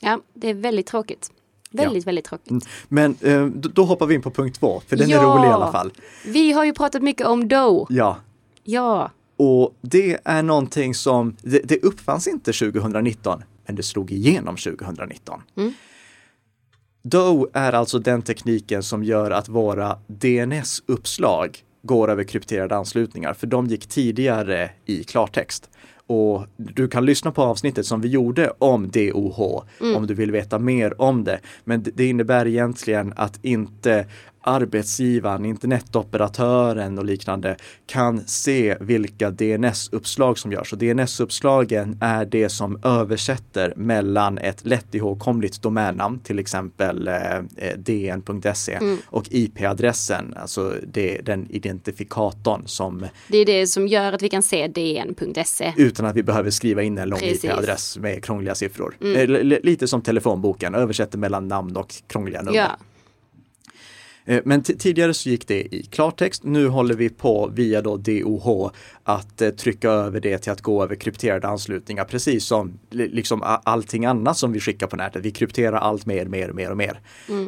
Ja, 0.01 0.21
det 0.35 0.49
är 0.51 0.55
väldigt 0.55 0.87
tråkigt. 0.87 1.31
Väldigt, 1.71 2.07
väldigt 2.07 2.25
tråkigt. 2.25 2.69
Men 2.89 3.17
eh, 3.21 3.47
då, 3.47 3.85
hoppar 3.85 4.07
vi 4.07 4.15
in 4.15 4.23
på 4.23 4.31
punkt 4.31 4.59
två, 4.61 4.83
för 4.87 4.97
den 4.97 5.11
är 5.11 5.15
Ja. 5.15 5.23
rolig 5.23 5.49
i 5.49 5.53
alla 5.53 5.73
fall. 5.73 5.93
Vi 6.27 6.53
har 6.53 6.65
ju 6.65 6.73
pratat 6.75 7.03
mycket 7.03 7.27
om 7.27 7.49
Doe. 7.49 7.87
Ja, 7.91 8.17
Ja, 8.65 9.11
och 9.37 9.75
det 9.81 10.19
är 10.25 10.43
någonting 10.43 10.95
som, 10.95 11.37
det, 11.43 11.59
det 11.65 11.83
uppfanns 11.83 12.27
inte 12.27 12.53
2019, 12.53 13.43
men 13.67 13.77
det 13.77 13.83
slog 13.83 14.13
igenom 14.13 14.57
2019. 14.57 15.43
Mm. 15.57 15.73
Doe 17.03 17.47
är 17.53 17.73
alltså 17.73 17.99
den 17.99 18.23
tekniken 18.23 18.83
som 18.83 19.05
gör 19.05 19.31
att 19.31 19.49
våra 19.49 19.99
DNS-uppslag 20.07 21.59
går 21.83 22.11
över 22.11 22.25
krypterade 22.25 22.77
anslutningar, 22.77 23.35
för 23.35 23.47
de 23.47 23.67
gick 23.67 23.87
tidigare 23.87 24.71
i 24.87 25.05
klartext. 25.05 25.71
Och 26.09 26.47
du 26.57 26.89
kan 26.89 27.07
lyssna 27.07 27.33
på 27.33 27.43
avsnittet 27.43 27.87
som 27.87 28.01
vi 28.01 28.09
gjorde 28.09 28.53
om 28.59 28.89
DOH 28.91 29.63
om 29.97 30.07
du 30.07 30.15
vill 30.15 30.31
veta 30.33 30.59
mer 30.59 31.01
om 31.01 31.25
det. 31.25 31.41
Men 31.65 31.83
det- 31.83 31.91
det 31.95 32.07
innebär 32.07 32.47
egentligen 32.47 33.13
att 33.17 33.39
inte 33.43 34.07
arbetsgivaren, 34.49 35.45
internetoperatören 35.45 36.99
och 36.99 37.05
liknande 37.05 37.57
kan 37.87 38.27
se 38.27 38.77
vilka 38.81 39.31
DNS-uppslag 39.31 40.39
som 40.39 40.53
görs. 40.53 40.73
Och 40.73 40.79
DNS-uppslagen 40.79 41.99
är 42.01 42.25
det 42.25 42.49
som 42.49 42.79
översätter 42.85 43.73
mellan 43.77 44.39
ett 44.39 44.65
lätt 44.67 44.95
ihågkomligt 44.95 45.63
domännamn, 45.63 46.19
till 46.19 46.39
exempel 46.39 47.09
eh, 47.09 47.37
eh, 47.37 47.43
dn.se 47.79 48.79
och 49.07 49.25
IP-adressen, 49.31 50.35
alltså 50.37 50.75
det, 50.93 51.19
den 51.25 51.47
identifikatorn 51.51 52.63
som 52.67 53.07
det 53.29 53.39
är 53.39 53.47
det 53.47 53.67
som 53.67 53.89
gör 53.89 54.13
att 54.13 54.23
vi 54.23 54.29
kan 54.29 54.43
se 54.43 54.67
dn.se. 54.69 55.73
utan 55.77 56.07
att 56.07 56.17
vi 56.17 56.23
behöver 56.23 56.51
skriva 56.51 56.83
in 56.83 56.99
en 56.99 57.09
lång. 57.09 57.19
IP-adress 57.23 57.99
med 57.99 58.25
krångliga 58.25 58.55
siffror. 58.55 58.95
Eh, 59.01 59.07
li- 59.27 59.45
li- 59.45 59.61
Lite 59.63 59.89
som 59.89 60.03
telefonboken, 60.03 60.75
översätter 60.75 61.19
mellan 61.19 61.49
namn 61.49 61.77
och 61.77 61.95
krångliga 62.07 62.43
nummer. 62.43 62.59
Ja, 62.59 62.65
Eh, 62.65 62.75
Men 64.45 64.63
t- 64.63 64.75
tidigare 64.79 65.15
så 65.15 65.29
gick 65.29 65.49
det 65.49 65.75
i 65.75 65.83
klartext. 65.83 66.45
Nu 66.45 66.69
håller 66.69 66.95
vi 66.95 67.09
på 67.09 67.51
via 67.55 67.83
då 67.83 67.97
DOH 67.97 68.71
att 69.05 69.43
eh, 69.43 69.51
trycka 69.51 69.91
över 69.91 70.21
det 70.21 70.39
till 70.39 70.53
att 70.53 70.61
gå 70.61 70.83
över 70.83 70.95
krypterade 70.95 71.49
anslutningar, 71.49 72.05
precis 72.05 72.45
som 72.45 72.79
li- 72.91 73.09
liksom 73.09 73.43
allting 73.65 74.05
annat 74.05 74.37
som 74.39 74.53
vi 74.53 74.61
skickar 74.61 74.87
på 74.87 74.97
nätet. 74.97 75.23
Vi 75.25 75.31
krypterar 75.31 75.77
allt 75.77 76.07
mer, 76.07 76.27
mer, 76.27 76.53
mer 76.53 76.71
och 76.71 76.77
mer. 76.77 77.01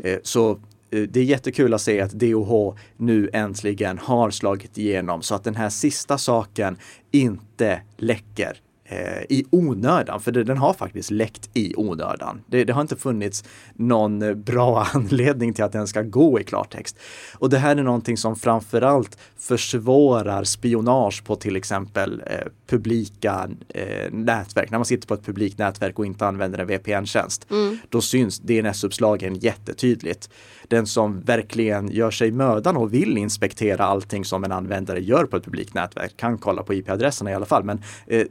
Eh, 0.04 0.18
Så 0.22 0.50
eh, 0.50 1.02
det 1.02 1.20
är 1.20 1.24
jättekul 1.24 1.74
att 1.74 1.80
se 1.82 2.00
att 2.00 2.12
DOH 2.12 2.76
nu 2.96 3.30
äntligen 3.32 3.98
har 3.98 4.30
slagit 4.30 4.78
igenom 4.78 5.22
så 5.22 5.34
att 5.34 5.44
den 5.44 5.56
här 5.56 5.70
sista 5.70 6.18
saken 6.18 6.76
inte 7.10 7.80
läcker 7.96 8.56
eh, 8.90 9.22
i 9.28 9.44
onödan, 9.50 10.20
för 10.20 10.32
det, 10.32 10.44
den 10.44 10.58
har 10.58 10.74
faktiskt 10.74 11.10
läckt 11.10 11.50
i 11.54 11.74
onödan. 11.76 12.40
Det, 12.46 12.64
det, 12.64 12.72
har 12.72 12.80
inte 12.80 12.96
funnits 12.96 13.44
någon 13.74 14.42
bra 14.42 14.86
anledning 14.94 15.54
till 15.54 15.64
att 15.64 15.72
den 15.72 15.86
ska 15.86 16.02
gå 16.02 16.40
i 16.40 16.44
klartext. 16.44 16.98
Och 17.38 17.50
det 17.50 17.58
här 17.58 17.76
är 17.76 17.82
någonting 17.82 18.16
som 18.16 18.36
framförallt 18.36 19.18
försvårar 19.38 20.44
spionage 20.44 21.24
på 21.24 21.36
till 21.36 21.56
exempel 21.56 22.22
eh, 22.26 22.46
publika 22.66 23.48
eh, 23.68 24.12
nätverk. 24.12 24.70
När 24.70 24.78
man 24.78 24.84
sitter 24.84 25.08
på 25.08 25.14
ett 25.14 25.26
publikt 25.26 25.58
nätverk 25.58 25.98
och 25.98 26.06
inte 26.06 26.26
använder 26.26 26.58
en 26.58 26.66
VPN-tjänst, 26.66 27.46
mm. 27.50 27.78
då 27.88 28.00
syns 28.00 28.40
DNS-uppslagen 28.40 29.34
jättetydligt. 29.34 30.30
Den 30.68 30.86
som 30.86 31.20
verkligen 31.20 31.88
gör 31.90 32.10
sig 32.10 32.30
mödan 32.30 32.76
och 32.76 32.94
vill 32.94 33.18
inspektera 33.18 33.84
allting 33.84 34.24
som 34.24 34.44
en 34.44 34.52
användare 34.52 35.00
gör 35.00 35.24
på 35.24 35.36
ett 35.36 35.44
publikt 35.44 35.74
nätverk 35.74 36.16
kan 36.16 36.38
kolla 36.38 36.62
på 36.62 36.74
IP-adresserna 36.74 37.30
i 37.30 37.34
alla 37.34 37.46
fall. 37.46 37.64
Men 37.64 37.82
eh, 38.06 38.26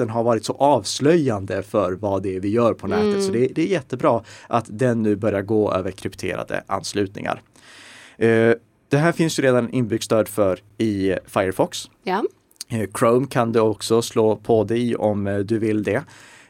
DNSen 0.00 0.10
har 0.10 0.22
varit 0.22 0.44
så 0.44 0.52
avslöjande 0.52 1.62
för 1.62 1.92
vad 1.92 2.22
det 2.22 2.36
är 2.36 2.40
vi 2.40 2.48
gör 2.48 2.74
på 2.74 2.86
nätet. 2.86 3.04
Mm. 3.04 3.22
Så 3.22 3.32
det, 3.32 3.46
det, 3.46 3.62
är 3.62 3.66
jättebra 3.66 4.22
att 4.48 4.66
den 4.68 5.02
nu 5.02 5.16
börjar 5.16 5.42
gå 5.42 5.72
över 5.72 5.90
krypterade 5.90 6.64
anslutningar. 6.66 7.42
Eh, 8.18 8.54
det 8.88 8.98
här 8.98 9.12
finns 9.12 9.38
ju 9.38 9.42
redan 9.42 9.70
inbyggt 9.70 10.04
stöd 10.04 10.28
för 10.28 10.60
i 10.78 11.16
Firefox. 11.26 11.90
Ja. 12.04 12.24
Eh, 12.68 12.88
Chrome 12.98 13.26
kan 13.26 13.52
du 13.52 13.60
också 13.60 14.02
slå 14.02 14.36
på 14.36 14.64
dig 14.64 14.96
om 14.96 15.26
eh, 15.26 15.38
du 15.38 15.58
vill 15.58 15.82
det. 15.82 16.02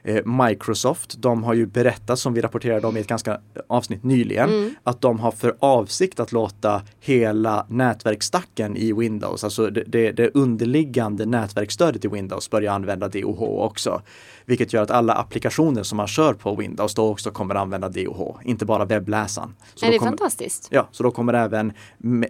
Eh, 0.02 0.26
Microsoft, 0.26 1.14
de 1.18 1.44
har 1.44 1.54
ju 1.54 1.66
berättat 1.66 2.18
som 2.18 2.34
vi 2.34 2.40
rapporterade 2.40 2.86
om 2.86 2.96
i 2.96 3.00
ett 3.00 3.06
ganska 3.06 3.40
avsnitt 3.66 4.04
nyligen, 4.04 4.48
mm. 4.48 4.74
att 4.82 5.00
de 5.00 5.18
har 5.18 5.32
för 5.32 5.56
avsikt 5.58 6.20
att 6.20 6.32
låta 6.32 6.82
hela 7.00 7.66
nätverksstacken 7.68 8.76
i 8.76 8.92
Windows, 8.92 9.44
alltså 9.44 9.70
det, 9.70 9.84
det, 9.86 10.12
det 10.12 10.30
underliggande 10.34 11.26
nätverksstödet 11.26 12.04
i 12.04 12.08
Windows 12.08 12.50
börja 12.50 12.72
använda 12.72 13.08
DOH 13.08 13.42
också. 13.42 14.02
Vilket 14.44 14.72
gör 14.72 14.82
att 14.82 14.90
alla 14.90 15.12
applikationer 15.12 15.82
som 15.82 15.96
man 15.96 16.06
kör 16.06 16.34
på 16.34 16.54
Windows 16.54 16.94
då 16.94 17.08
också 17.08 17.30
kommer 17.30 17.54
använda 17.54 17.88
DOH, 17.88 18.38
inte 18.44 18.64
bara 18.64 18.84
webbläsaren. 18.84 19.54
Så 19.74 19.86
är 19.86 19.90
det 19.90 19.98
kommer, 19.98 20.10
fantastiskt? 20.10 20.68
Ja, 20.70 20.88
så 20.92 21.02
då 21.02 21.10
kommer 21.10 21.34
även 21.34 21.72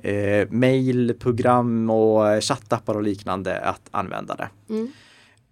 eh, 0.02 0.48
mail, 0.50 1.14
program 1.20 1.90
och 1.90 2.44
chattappar 2.44 2.94
och 2.94 3.02
liknande 3.02 3.60
att 3.60 3.82
använda 3.90 4.34
det. 4.34 4.48
Mm 4.68 4.92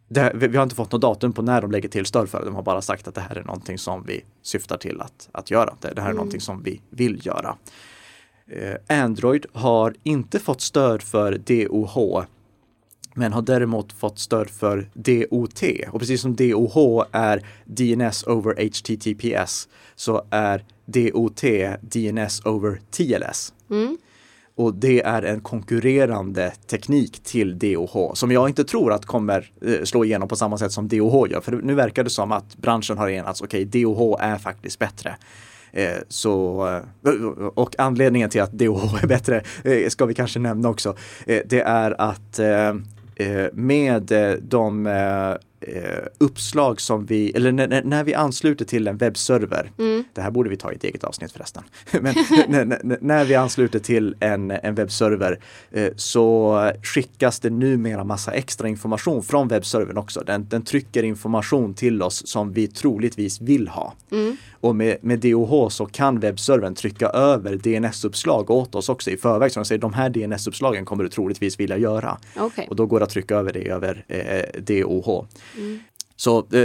det, 0.09 0.33
vi 0.35 0.57
har 0.57 0.63
inte 0.63 0.75
fått 0.75 0.93
något 0.93 1.01
datum 1.01 1.33
på 1.33 1.43
när 1.43 1.61
de 1.61 1.71
lägger 1.71 1.89
till 1.89 2.07
stöd 2.07 2.29
för 2.29 2.39
det. 2.39 2.45
De 2.45 2.55
har 2.55 2.63
bara 2.63 2.83
sagt 2.83 3.09
att 3.09 3.15
det 3.15 3.21
här 3.21 3.37
är 3.37 3.45
någonting 3.45 3.79
som 3.79 4.05
vi 4.07 4.25
syftar 4.43 4.77
till 4.77 5.01
att, 5.01 5.29
att 5.33 5.51
göra. 5.51 5.75
Det, 5.81 5.95
det 5.95 6.01
här 6.01 6.09
är 6.09 6.11
mm. 6.11 6.17
någonting 6.17 6.41
som 6.41 6.63
vi 6.63 6.81
vill 6.91 7.27
göra. 7.27 7.57
Eh, 8.51 9.03
Android 9.03 9.47
har 9.53 9.95
inte 10.03 10.39
fått 10.39 10.61
stöd 10.61 11.03
för 11.03 11.39
DOH 11.39 12.25
men 13.15 13.33
har 13.33 13.43
däremot 13.43 13.93
fått 13.93 14.19
stöd 14.19 14.51
för 14.51 14.91
DOT. 14.95 15.63
Och 15.93 16.01
precis 16.01 16.21
som 16.21 16.37
DOH 16.37 17.05
är 17.13 17.47
DNS 17.65 18.27
over 18.27 18.55
HTTPS 18.55 19.69
så 19.95 20.25
är 20.31 20.65
DOT 20.85 21.43
DNS 21.81 22.47
over 22.47 22.81
TLS. 22.91 23.53
Mm. 23.71 23.99
Och 24.59 24.75
det 24.75 25.03
är 25.03 25.23
en 25.23 25.41
konkurrerande 25.41 26.53
teknik 26.67 27.21
till 27.23 27.59
DOH 27.59 28.15
som 28.15 28.33
jag 28.33 28.49
inte 28.49 28.65
tror 28.65 28.93
att 28.93 29.07
kommer 29.07 29.51
eh, 29.63 29.85
slå 29.85 30.05
igenom 30.05 30.29
på 30.29 30.37
samma 30.37 30.59
sätt 30.59 30.73
som 30.73 30.89
DOH 30.89 31.31
gör. 31.31 31.41
För 31.41 31.53
nu 31.53 31.75
verkar 31.75 32.05
det 32.05 32.11
som 32.11 32.33
att 32.33 32.57
branschen 32.57 32.99
har 32.99 33.09
enats, 33.09 33.43
okej 33.43 33.67
okay, 33.67 33.83
DOH 33.83 34.17
är 34.21 34.39
faktiskt 34.39 34.79
bättre. 34.79 35.17
Eh, 35.73 35.97
så, 36.09 36.67
eh, 37.07 37.15
och 37.55 37.75
anledningen 37.79 38.31
till 38.31 38.43
att 38.43 38.53
DOH 38.53 39.03
är 39.03 39.07
bättre 39.07 39.43
ska 39.89 40.07
vi 40.07 40.15
kanske 40.15 40.39
nämna 40.39 40.69
också. 40.69 40.97
det 41.25 41.61
är 41.61 42.01
att 42.01 42.41
med 43.53 44.13
de 44.43 44.87
eh, 45.61 46.07
uppslag 46.19 46.81
som 46.81 47.07
vi, 47.07 47.31
eller 47.31 47.53
när, 47.53 47.83
när, 47.83 48.05
vi 48.05 48.15
ansluter 48.15 48.65
till 48.65 48.89
en 48.89 48.97
webbserver, 48.97 49.71
mm. 49.79 50.05
det 50.13 50.21
här 50.21 50.31
borde 50.31 50.51
vi 50.51 50.57
ta 50.57 50.73
i 50.73 50.75
ett 50.75 50.85
eget 50.85 51.05
avsnitt 51.05 51.33
förresten, 51.33 51.63
men 52.01 52.15
när 53.01 53.25
vi 53.25 53.35
ansluter 53.35 53.79
till 53.79 54.15
en, 54.21 54.51
en 54.51 54.75
webbserver 54.75 55.41
eh, 55.71 55.93
så 55.97 56.73
skickas 56.83 57.41
det 57.41 57.51
numera 57.51 58.05
massa 58.05 58.33
extra 58.33 58.69
information 58.69 59.23
från 59.23 59.49
webbservern 59.49 59.97
också. 59.99 60.21
Den, 60.21 60.49
den 60.49 60.63
trycker 60.63 61.03
information 61.03 61.75
till 61.75 62.03
oss 62.03 62.27
som 62.27 62.53
vi 62.53 62.69
troligtvis 62.69 63.41
vill 63.41 63.69
ha. 63.69 63.95
Mm. 64.11 64.37
Och 64.61 64.77
med, 64.77 64.97
med 65.01 65.19
DOH 65.19 65.69
så 65.69 65.87
kan 65.87 66.21
webbservern 66.21 66.75
trycka 66.75 67.09
över 67.09 67.57
DNS-uppslag 67.57 68.51
åt 68.51 68.75
oss 68.75 68.89
också 68.89 69.11
i 69.11 69.17
förväg. 69.17 69.53
Så 69.53 69.61
de 69.61 69.65
säger 69.65 69.81
de 69.81 69.93
här 69.93 70.11
DNS-uppslagen 70.11 70.85
kommer 70.85 71.05
du 71.05 71.11
troligtvis 71.11 71.61
vilja 71.61 71.79
göra. 71.79 72.19
Okay. 72.41 72.67
Och 72.69 72.77
då 72.77 72.87
går 72.87 72.99
det 72.99 73.05
att 73.05 73.11
trycka 73.11 73.37
över 73.37 73.53
det 73.53 73.69
över 73.69 74.05
eh, 74.09 74.61
DOH. 74.63 75.25
Mm. 75.57 75.81
Så 76.21 76.47
eh, 76.53 76.61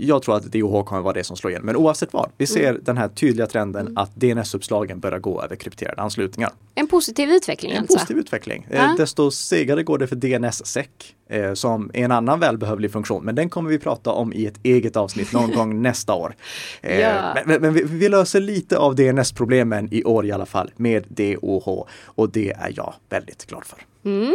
jag 0.00 0.22
tror 0.22 0.36
att 0.36 0.42
DOH 0.42 0.84
kommer 0.84 1.02
vara 1.02 1.12
det 1.12 1.24
som 1.24 1.36
slår 1.36 1.50
igenom. 1.50 1.66
Men 1.66 1.76
oavsett 1.76 2.12
vad, 2.12 2.30
vi 2.36 2.46
ser 2.46 2.70
mm. 2.70 2.82
den 2.84 2.96
här 2.96 3.08
tydliga 3.08 3.46
trenden 3.46 3.86
mm. 3.86 3.96
att 3.96 4.14
DNS-uppslagen 4.14 5.00
börjar 5.00 5.18
gå 5.18 5.42
över 5.42 5.56
krypterade 5.56 6.02
anslutningar. 6.02 6.50
En 6.74 6.86
positiv 6.86 7.30
utveckling 7.30 7.72
En 7.72 7.78
alltså. 7.78 7.96
positiv 7.96 8.18
utveckling. 8.18 8.66
Eh, 8.70 8.76
ja. 8.76 8.94
Desto 8.98 9.30
segare 9.30 9.82
går 9.82 9.98
det 9.98 10.06
för 10.06 10.16
DNS-SEC 10.16 10.86
eh, 11.28 11.54
som 11.54 11.90
är 11.94 12.04
en 12.04 12.12
annan 12.12 12.40
välbehövlig 12.40 12.92
funktion. 12.92 13.24
Men 13.24 13.34
den 13.34 13.50
kommer 13.50 13.70
vi 13.70 13.78
prata 13.78 14.10
om 14.10 14.32
i 14.32 14.46
ett 14.46 14.60
eget 14.62 14.96
avsnitt 14.96 15.32
någon 15.32 15.50
gång 15.54 15.82
nästa 15.82 16.14
år. 16.14 16.34
Eh, 16.82 17.00
ja. 17.00 17.36
Men, 17.46 17.62
men 17.62 17.74
vi, 17.74 17.82
vi, 17.82 18.08
löser 18.08 18.40
lite 18.40 18.78
av 18.78 18.94
DNS-problemen 18.94 19.88
i 19.90 20.04
år 20.04 20.26
i 20.26 20.32
alla 20.32 20.46
fall 20.46 20.70
med 20.76 21.04
DOH 21.08 21.86
och 22.04 22.30
det 22.30 22.50
är 22.50 22.72
jag 22.76 22.94
väldigt 23.08 23.46
glad 23.46 23.64
för. 23.64 23.78
Mm. 24.04 24.34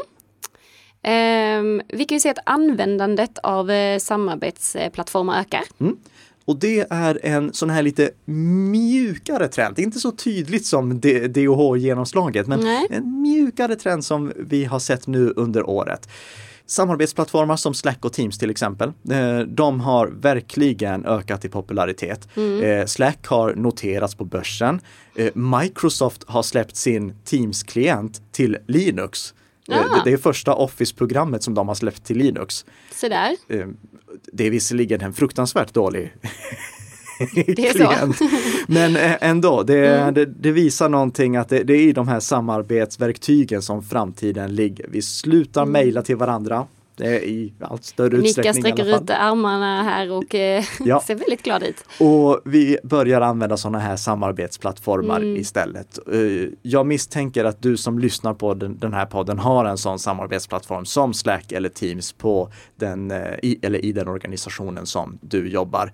Um, 1.06 1.82
vi 1.88 2.06
kan 2.06 2.16
ju 2.16 2.20
se 2.20 2.30
att 2.30 2.40
användandet 2.46 3.38
av 3.44 3.70
uh, 3.70 3.98
samarbetsplattformar 3.98 5.40
ökar. 5.40 5.64
Mm. 5.80 5.98
Och 6.46 6.60
det 6.60 6.86
är 6.90 7.20
en 7.24 7.54
sån 7.54 7.70
här 7.70 7.84
lite 7.84 8.12
mjukare 8.72 9.48
trend, 9.48 9.80
inte 9.80 10.00
så 10.00 10.12
tydligt 10.12 10.66
som 10.66 11.00
DOH-genomslaget, 11.30 12.48
men 12.48 12.60
Nej. 12.60 12.88
en 12.90 13.22
mjukare 13.22 13.76
trend 13.76 14.06
som 14.06 14.32
vi 14.36 14.66
har 14.66 14.80
sett 14.80 15.08
nu 15.08 15.34
under 15.36 15.70
året. 15.70 16.10
Samarbetsplattformar 16.66 17.56
som 17.56 17.74
Slack 17.74 18.06
och 18.06 18.14
Teams 18.14 18.38
till 18.38 18.50
exempel, 18.50 18.92
eh, 19.12 19.40
de 19.40 19.80
har 19.80 20.08
verkligen 20.08 21.06
ökat 21.06 21.46
i 21.46 21.50
popularitet. 21.50 22.28
Mm. 22.36 22.64
Eh, 22.64 22.86
Slack 22.86 23.28
har 23.28 23.56
noterats 23.56 24.16
på 24.16 24.26
börsen. 24.26 24.80
Microsoft 25.34 26.24
har 26.28 26.44
släppt 26.44 26.76
sin 26.76 27.14
Teams-klient 27.26 28.22
till 28.32 28.58
Linux. 28.68 29.34
Eh, 29.70 29.78
det, 29.78 30.02
det, 30.04 30.14
är 30.14 30.18
första 30.18 30.54
Office-programmet 30.54 31.44
som 31.44 31.54
de 31.54 31.68
har 31.68 31.76
släppt 31.76 32.04
till 32.04 32.18
Linux. 32.18 32.66
Så 32.92 33.08
där. 33.10 33.36
Eh, 33.48 33.68
det 34.34 34.48
är 34.48 34.52
visserligen 34.52 35.02
en 35.02 35.14
fruktansvärt 35.14 35.74
dålig 35.74 36.14
det 37.36 37.50
är 37.50 37.74
klient. 37.74 38.18
Så. 38.18 38.30
Men 38.68 38.96
eh, 38.96 39.16
ändå, 39.22 39.64
det, 39.64 39.98
mm. 39.98 40.14
det, 40.14 40.26
det, 40.26 40.52
visar 40.52 40.90
någonting 40.90 41.36
att 41.36 41.50
det, 41.50 41.64
det, 41.64 41.74
är 41.74 41.82
i 41.82 41.92
de 41.92 42.08
här 42.08 42.20
samarbetsverktygen 42.20 43.62
som 43.62 43.84
framtiden 43.84 44.56
ligger. 44.56 44.86
Vi 44.90 45.02
slutar 45.02 45.62
mm. 45.62 45.72
mejla 45.72 46.02
till 46.02 46.16
varandra 46.16 46.68
i 47.02 47.54
allt 47.60 47.84
större 47.84 48.18
utsträckning. 48.18 48.64
Nicka 48.64 48.76
sträcker 48.76 49.04
ut 49.04 49.10
armarna 49.10 49.84
här 49.84 50.12
och 50.12 50.36
eh, 50.36 50.64
ja. 50.80 51.02
ser 51.08 51.16
väldigt 51.16 51.44
glad 51.44 51.64
ut. 51.64 51.84
Och 52.00 52.42
vi 52.46 52.78
börjar 52.84 53.22
använda 53.22 53.58
sådana 53.58 53.80
här 53.80 53.96
samarbetsplattformar 53.96 55.18
mm. 55.18 55.36
istället. 55.36 56.00
Eh, 56.14 56.50
jag 56.62 56.86
misstänker 56.86 57.46
att 57.46 57.62
du 57.62 57.78
som 57.78 58.00
lyssnar 58.00 58.34
på 58.34 58.54
den, 58.54 58.78
den, 58.80 58.94
här 58.94 59.06
podden 59.06 59.40
har 59.40 59.66
en 59.66 59.78
sån 59.78 60.00
samarbetsplattform 60.00 60.86
som 60.86 61.14
Slack 61.14 61.52
eller 61.52 61.70
Teams 61.70 62.14
på 62.14 62.52
den, 62.76 63.12
eh, 63.12 63.34
i, 63.44 63.60
eller 63.62 63.86
i 63.86 63.92
den 63.92 64.08
organisationen 64.08 64.86
som 64.86 65.18
du 65.22 65.50
jobbar. 65.50 65.92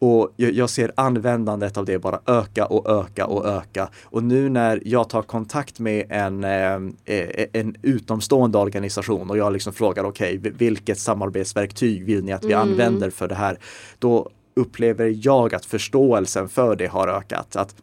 Och 0.00 0.32
jag 0.36 0.70
ser 0.70 0.92
användandet 0.94 1.76
av 1.76 1.84
det 1.84 1.98
bara 1.98 2.20
öka 2.26 2.66
och 2.66 2.90
öka 2.90 3.26
och 3.26 3.46
öka. 3.46 3.88
Och 4.04 4.22
nu 4.22 4.48
när 4.48 4.82
jag 4.84 5.08
tar 5.08 5.22
kontakt 5.22 5.80
med 5.80 6.06
en, 6.10 6.44
eh, 6.44 6.74
eh, 7.04 7.46
en 7.52 7.76
utomstående 7.82 8.58
organisation 8.58 9.30
och 9.30 9.38
jag 9.38 9.52
liksom 9.52 9.72
frågar 9.72 10.04
okej, 10.04 10.38
okay, 10.38 10.52
vilket 10.52 10.98
samarbetsverktyg 10.98 12.04
vill 12.04 12.24
ni 12.24 12.32
att 12.32 12.44
vi 12.44 12.52
mm. 12.52 12.68
använder 12.68 13.10
för 13.10 13.28
det 13.28 13.34
här? 13.34 13.58
Då 13.98 14.30
upplever 14.56 15.14
jag 15.26 15.54
att 15.54 15.64
förståelsen 15.64 16.48
för 16.48 16.76
det 16.76 16.86
har 16.86 17.08
ökat. 17.08 17.56
Att 17.56 17.74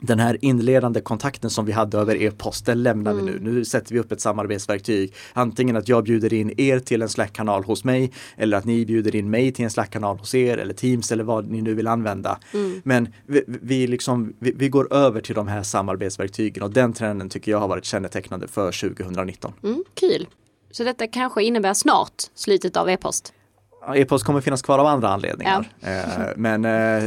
den 0.00 0.20
här 0.20 0.38
inledande 0.40 1.00
kontakten 1.00 1.50
som 1.50 1.64
vi 1.64 1.72
hade 1.72 1.98
över 1.98 2.22
e-post, 2.22 2.66
den 2.66 2.82
lämnar 2.82 3.12
mm. 3.12 3.26
vi 3.26 3.32
nu. 3.32 3.38
Nu 3.40 3.64
sätter 3.64 3.94
vi 3.94 4.00
upp 4.00 4.12
ett 4.12 4.20
samarbetsverktyg. 4.20 5.14
Antingen 5.32 5.76
att 5.76 5.88
jag 5.88 6.04
bjuder 6.04 6.32
in 6.32 6.60
er 6.60 6.78
till 6.78 7.02
en 7.02 7.08
Slack-kanal 7.08 7.64
hos 7.64 7.84
mig 7.84 8.12
eller 8.36 8.56
att 8.56 8.64
ni 8.64 8.86
bjuder 8.86 9.16
in 9.16 9.30
mig 9.30 9.52
till 9.52 9.64
en 9.64 9.70
Slack-kanal 9.70 10.18
hos 10.18 10.34
er 10.34 10.58
eller 10.58 10.74
Teams 10.74 11.12
eller 11.12 11.24
vad 11.24 11.50
ni 11.50 11.62
nu 11.62 11.74
vill 11.74 11.86
använda. 11.86 12.38
Mm. 12.54 12.82
Men 12.84 13.08
vi, 13.26 13.42
vi, 13.46 13.86
liksom, 13.86 14.34
vi, 14.38 14.52
vi, 14.56 14.68
går 14.68 14.94
över 14.94 15.20
till 15.20 15.34
de 15.34 15.48
här 15.48 15.62
samarbetsverktygen 15.62 16.62
och 16.62 16.70
den 16.70 16.92
trenden 16.92 17.28
tycker 17.28 17.50
jag 17.50 17.58
har 17.58 17.68
varit 17.68 17.84
kännetecknande 17.84 18.48
för 18.48 18.96
2019. 18.96 19.52
Mm, 19.62 19.84
kul! 19.94 20.26
Så 20.70 20.84
detta 20.84 21.06
kanske 21.06 21.42
innebär 21.42 21.74
snart 21.74 22.22
slutet 22.34 22.76
av 22.76 22.90
e-post? 22.90 23.32
E-post 23.94 24.24
kommer 24.24 24.40
finnas 24.40 24.62
kvar 24.62 24.78
av 24.78 24.86
andra 24.86 25.08
anledningar. 25.08 25.68
Ja. 25.80 25.88
Eh, 25.88 26.04
men, 26.36 26.64
eh, 26.64 27.04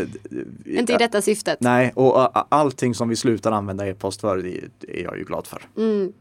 Inte 0.65 0.93
i 0.93 0.97
detta 0.97 1.21
syftet. 1.21 1.57
Nej, 1.61 1.91
och 1.95 2.53
allting 2.55 2.95
som 2.95 3.09
vi 3.09 3.15
slutar 3.15 3.51
använda 3.51 3.87
e-post 3.87 4.21
för 4.21 4.45
är 4.87 5.03
jag 5.03 5.17
ju 5.17 5.23
glad 5.23 5.47
för. 5.47 5.61
Mm. 5.77 6.13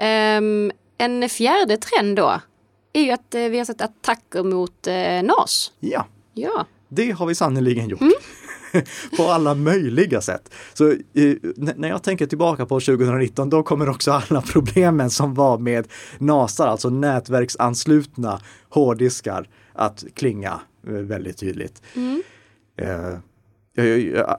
Um, 0.00 0.72
en 0.98 1.28
fjärde 1.28 1.76
trend 1.76 2.16
då 2.16 2.40
är 2.92 3.02
ju 3.02 3.10
att 3.10 3.34
eh, 3.34 3.42
vi 3.42 3.58
har 3.58 3.64
sett 3.64 3.80
attacker 3.80 4.42
mot 4.42 4.86
eh, 4.86 5.22
NAS. 5.22 5.72
Ja, 5.80 6.06
Ja. 6.34 6.66
det 6.88 7.10
har 7.10 7.26
vi 7.26 7.34
sannerligen 7.34 7.88
gjort. 7.88 8.00
Mm. 8.00 8.12
på 9.16 9.22
alla 9.22 9.54
möjliga 9.54 10.20
sätt. 10.20 10.54
Så 10.74 10.90
eh, 10.90 11.34
när 11.54 11.88
jag 11.88 12.02
tänker 12.02 12.26
tillbaka 12.26 12.66
på 12.66 12.80
2019, 12.80 13.50
då 13.50 13.62
kommer 13.62 13.88
också 13.88 14.12
alla 14.12 14.42
problemen 14.52 15.10
som 15.10 15.34
var 15.34 15.58
med 15.58 15.88
NASAR, 16.18 16.66
alltså 16.66 16.90
nätverksanslutna 16.90 18.40
hårddiskar, 18.68 19.48
att 19.72 20.04
klinga 20.14 20.60
eh, 20.86 20.92
väldigt 20.92 21.38
tydligt. 21.38 21.82
Mm. 21.94 22.22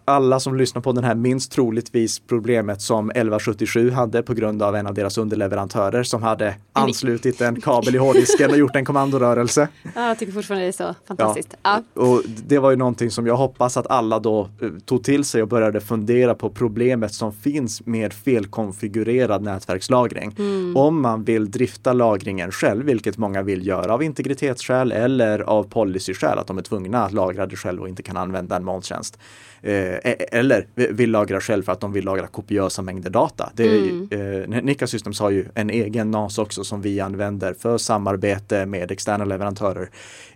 Alla 0.05 0.39
som 0.39 0.55
lyssnar 0.55 0.81
på 0.81 0.91
den 0.91 1.03
här 1.03 1.15
minns 1.15 1.49
troligtvis 1.49 2.19
problemet 2.19 2.81
som 2.81 3.09
1177 3.09 3.91
hade 3.91 4.23
på 4.23 4.33
grund 4.33 4.63
av 4.63 4.75
en 4.75 4.87
av 4.87 4.93
deras 4.93 5.17
underleverantörer 5.17 6.03
som 6.03 6.23
hade 6.23 6.55
anslutit 6.73 7.41
en 7.41 7.61
kabel 7.61 7.95
i 7.95 7.97
hårddisken 7.97 8.51
och 8.51 8.57
gjort 8.57 8.75
en 8.75 8.85
kommandorörelse. 8.85 9.67
ja, 9.95 10.07
jag 10.07 10.19
tycker 10.19 10.33
fortfarande 10.33 10.65
det 10.65 10.69
är 10.69 10.71
så 10.71 10.95
fantastiskt. 11.07 11.55
Ja. 11.63 11.83
Och 11.93 12.21
det 12.47 12.59
var 12.59 12.71
ju 12.71 12.75
någonting 12.75 13.11
som 13.11 13.27
jag 13.27 13.35
hoppas 13.35 13.77
att 13.77 13.87
alla 13.87 14.19
då 14.19 14.49
eh, 14.61 14.69
tog 14.85 15.03
till 15.03 15.25
sig 15.25 15.41
och 15.41 15.47
började 15.47 15.81
fundera 15.81 16.35
på 16.35 16.49
problemet 16.49 17.13
som 17.13 17.33
finns 17.33 17.85
med 17.85 18.13
felkonfigurerad 18.13 19.43
nätverkslagring. 19.43 20.35
Om 20.75 21.01
man 21.01 21.23
vill 21.23 21.51
drifta 21.51 21.93
lagringen 21.93 22.51
själv, 22.51 22.85
vilket 22.85 23.17
många 23.17 23.41
vill 23.41 23.67
göra 23.67 23.93
av 23.93 24.03
integritetsskäl 24.03 24.91
eller 24.91 25.39
av 25.39 25.63
policyskäl, 25.63 26.39
att 26.39 26.47
de 26.47 26.57
är 26.57 26.61
tvungna 26.61 27.05
att 27.05 27.13
lagra 27.13 27.45
det 27.45 27.55
själv 27.55 27.81
och 27.81 27.89
inte 27.89 28.03
kan 28.03 28.17
använda 28.17 28.55
en 28.55 28.65
molntjänst. 28.65 29.17
Eh, 29.61 29.97
eller 30.31 30.67
vill 30.75 31.11
lagra 31.11 31.41
själv 31.41 31.63
för 31.63 31.71
att 31.71 31.79
de 31.79 31.93
vill 31.93 32.05
lagra 32.05 32.27
kopiösa 32.27 32.81
mängder 32.81 33.09
data. 33.09 33.51
Det 33.55 33.63
är, 33.63 34.51
eh, 34.53 34.61
Nika 34.63 34.87
Systems 34.87 35.19
har 35.19 35.29
ju 35.29 35.45
en 35.55 35.69
egen 35.69 36.11
NAS 36.11 36.37
också 36.37 36.63
som 36.63 36.81
vi 36.81 36.99
använder 36.99 37.53
för 37.53 37.77
samarbete 37.77 38.65
med 38.65 38.91
externa 38.91 39.25
leverantörer. 39.25 39.89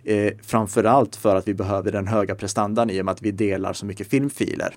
Eh, 0.04 0.32
framförallt 0.42 1.16
för 1.16 1.36
att 1.36 1.48
vi 1.48 1.54
behöver 1.54 1.92
den 1.92 2.06
höga 2.06 2.34
prestandan 2.34 2.90
i 2.90 3.00
och 3.00 3.04
med 3.04 3.12
att 3.12 3.22
vi 3.22 3.30
delar 3.30 3.72
så 3.72 3.86
mycket 3.86 4.06
filmfiler. 4.06 4.74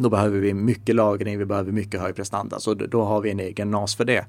Då 0.00 0.08
behöver 0.08 0.38
vi 0.38 0.54
mycket 0.54 0.94
lagring, 0.94 1.38
vi 1.38 1.44
behöver 1.44 1.72
mycket 1.72 2.00
hög 2.00 2.16
prestanda, 2.16 2.60
så 2.60 2.74
då 2.74 3.02
har 3.02 3.20
vi 3.20 3.30
en 3.30 3.40
egen 3.40 3.70
NAS 3.70 3.96
för 3.96 4.04
det. 4.04 4.24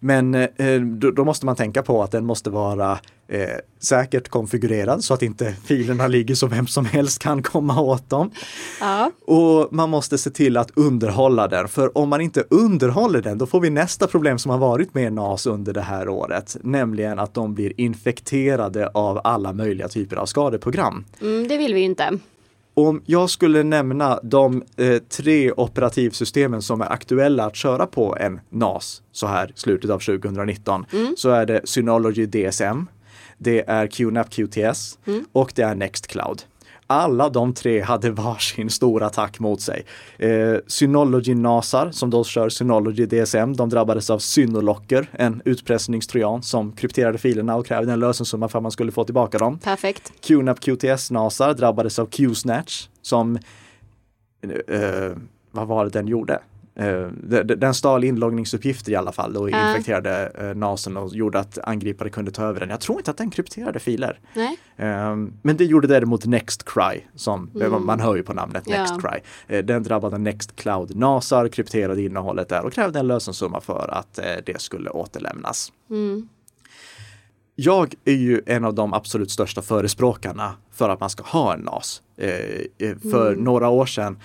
Men 0.00 0.34
eh, 0.34 0.80
då, 0.80 1.10
då 1.10 1.24
måste 1.24 1.46
man 1.46 1.56
tänka 1.56 1.82
på 1.82 2.02
att 2.02 2.10
den 2.10 2.26
måste 2.26 2.50
vara 2.50 2.98
eh, 3.28 3.48
säkert 3.78 4.28
konfigurerad 4.28 5.04
så 5.04 5.14
att 5.14 5.22
inte 5.22 5.54
filerna 5.64 6.06
ligger 6.06 6.34
så 6.34 6.46
vem 6.46 6.66
som 6.66 6.84
helst 6.84 7.18
kan 7.22 7.42
komma 7.42 7.80
åt 7.80 8.10
dem. 8.10 8.30
Ja. 8.80 9.10
Och 9.26 9.68
man 9.72 9.90
måste 9.90 10.18
se 10.18 10.30
till 10.30 10.56
att 10.56 10.70
underhålla 10.74 11.48
den, 11.48 11.68
för 11.68 11.98
om 11.98 12.08
man 12.08 12.20
inte 12.20 12.44
underhåller 12.50 13.22
den, 13.22 13.38
då 13.38 13.46
får 13.46 13.60
vi 13.60 13.70
nästa 13.70 14.06
problem 14.06 14.38
som 14.38 14.50
har 14.50 14.58
varit 14.58 14.94
med 14.94 15.12
NAS 15.12 15.46
under 15.46 15.72
det 15.72 15.80
här 15.80 16.08
året, 16.08 16.56
nämligen 16.62 17.18
att 17.18 17.34
de 17.34 17.54
blir 17.54 17.80
infekterade 17.80 18.88
av 18.88 19.20
alla 19.24 19.52
möjliga 19.52 19.88
typer 19.88 20.16
av 20.16 20.26
skadeprogram. 20.26 21.04
Mm, 21.20 21.48
det 21.48 21.58
vill 21.58 21.74
vi 21.74 21.80
ju 21.80 21.86
inte. 21.86 22.18
Om 22.74 23.02
jag 23.06 23.30
skulle 23.30 23.62
nämna 23.62 24.20
de 24.22 24.62
eh, 24.76 24.98
tre 24.98 25.52
operativsystemen 25.52 26.62
som 26.62 26.80
är 26.80 26.92
aktuella 26.92 27.44
att 27.44 27.56
köra 27.56 27.86
på 27.86 28.16
en 28.20 28.40
NAS 28.48 29.02
så 29.12 29.26
här 29.26 29.52
slutet 29.54 29.90
av 29.90 29.98
2019 29.98 30.86
så 31.16 31.30
är 31.30 31.46
det 31.46 31.60
Synology 31.64 32.26
DSM, 32.26 32.86
det 33.38 33.70
är 33.70 33.86
QNAP 33.86 34.30
QTS 34.30 34.98
och 35.32 35.52
det 35.54 35.62
är 35.62 35.74
Nextcloud. 35.74 36.42
Alla 36.92 37.28
de 37.28 37.54
tre 37.54 37.80
hade 37.80 38.10
varsin 38.10 38.70
stor 38.70 39.02
attack 39.02 39.38
mot 39.38 39.60
sig. 39.60 39.84
Eh, 40.18 40.56
Synology 40.66 41.34
Nasar, 41.34 41.90
som 41.90 42.10
då 42.10 42.24
kör 42.24 42.48
Synology 42.48 43.06
DSM, 43.06 43.56
de 43.56 43.68
drabbades 43.68 44.10
av 44.10 44.18
Synolocker, 44.18 45.06
en 45.12 45.42
utpressningstrojan 45.44 46.42
som 46.42 46.72
krypterade 46.72 47.18
filerna 47.18 47.56
och 47.56 47.66
krävde 47.66 47.92
en 47.92 48.00
lösensumma 48.00 48.48
för 48.48 48.58
att 48.58 48.62
man 48.62 48.72
skulle 48.72 48.92
få 48.92 49.04
tillbaka 49.04 49.38
dem. 49.38 49.58
Perfekt. 49.58 50.12
QNAP 50.20 50.60
QTS 50.60 51.10
Nasar 51.10 51.54
drabbades 51.54 51.98
av 51.98 52.06
Q-snatch 52.06 52.88
som, 53.02 53.36
eh, 54.68 55.16
vad 55.50 55.66
var 55.66 55.84
det 55.84 55.90
den 55.90 56.08
gjorde? 56.08 56.40
Eh, 56.80 57.08
de- 57.22 57.42
de- 57.42 57.54
den 57.54 57.74
stal 57.74 58.04
inloggningsuppgifter 58.04 58.92
i 58.92 58.96
alla 58.96 59.12
fall 59.12 59.36
och 59.36 59.50
Ja. 59.50 59.68
infekterade 59.70 60.32
eh, 60.38 60.54
NASen 60.56 60.96
och 60.96 61.14
gjorde 61.14 61.38
att 61.38 61.58
angripare 61.64 62.10
kunde 62.10 62.30
ta 62.30 62.42
över 62.44 62.60
den. 62.60 62.70
Jag 62.70 62.80
tror 62.80 62.98
inte 62.98 63.10
att 63.10 63.16
den 63.16 63.30
krypterade 63.30 63.78
filer. 63.78 64.18
Nej. 64.34 64.58
Eh, 64.76 65.16
men 65.42 65.56
det 65.56 65.64
gjorde 65.64 65.86
däremot 65.88 66.26
Nextcry, 66.26 67.00
som 67.14 67.50
eh, 67.62 67.78
man 67.78 68.00
hör 68.00 68.16
ju 68.16 68.22
på 68.22 68.32
namnet 68.32 68.62
Ja. 68.66 68.78
Nextcry. 68.80 69.20
Eh, 69.48 69.64
den 69.64 69.82
drabbade 69.82 70.18
Nextcloud 70.18 70.96
Nasar, 70.96 71.48
krypterade 71.48 72.02
innehållet 72.02 72.48
där 72.48 72.64
och 72.64 72.72
krävde 72.72 72.98
en 72.98 73.06
lösensumma 73.06 73.60
för 73.60 73.88
att 73.94 74.18
det 74.46 74.60
skulle 74.60 74.90
återlämnas. 74.90 75.72
Mm. 75.90 76.28
Jag 77.54 77.94
är 78.04 78.12
ju 78.12 78.42
en 78.46 78.64
av 78.64 78.74
de 78.74 78.94
absolut 78.94 79.30
största 79.30 79.62
förespråkarna 79.62 80.52
för 80.72 80.88
att 80.88 81.00
man 81.00 81.10
ska 81.10 81.22
ha 81.22 81.54
en 81.54 81.60
NAS. 81.60 82.02
För 83.10 83.36
några 83.36 83.68
år 83.68 83.86
sedan, 83.86 84.18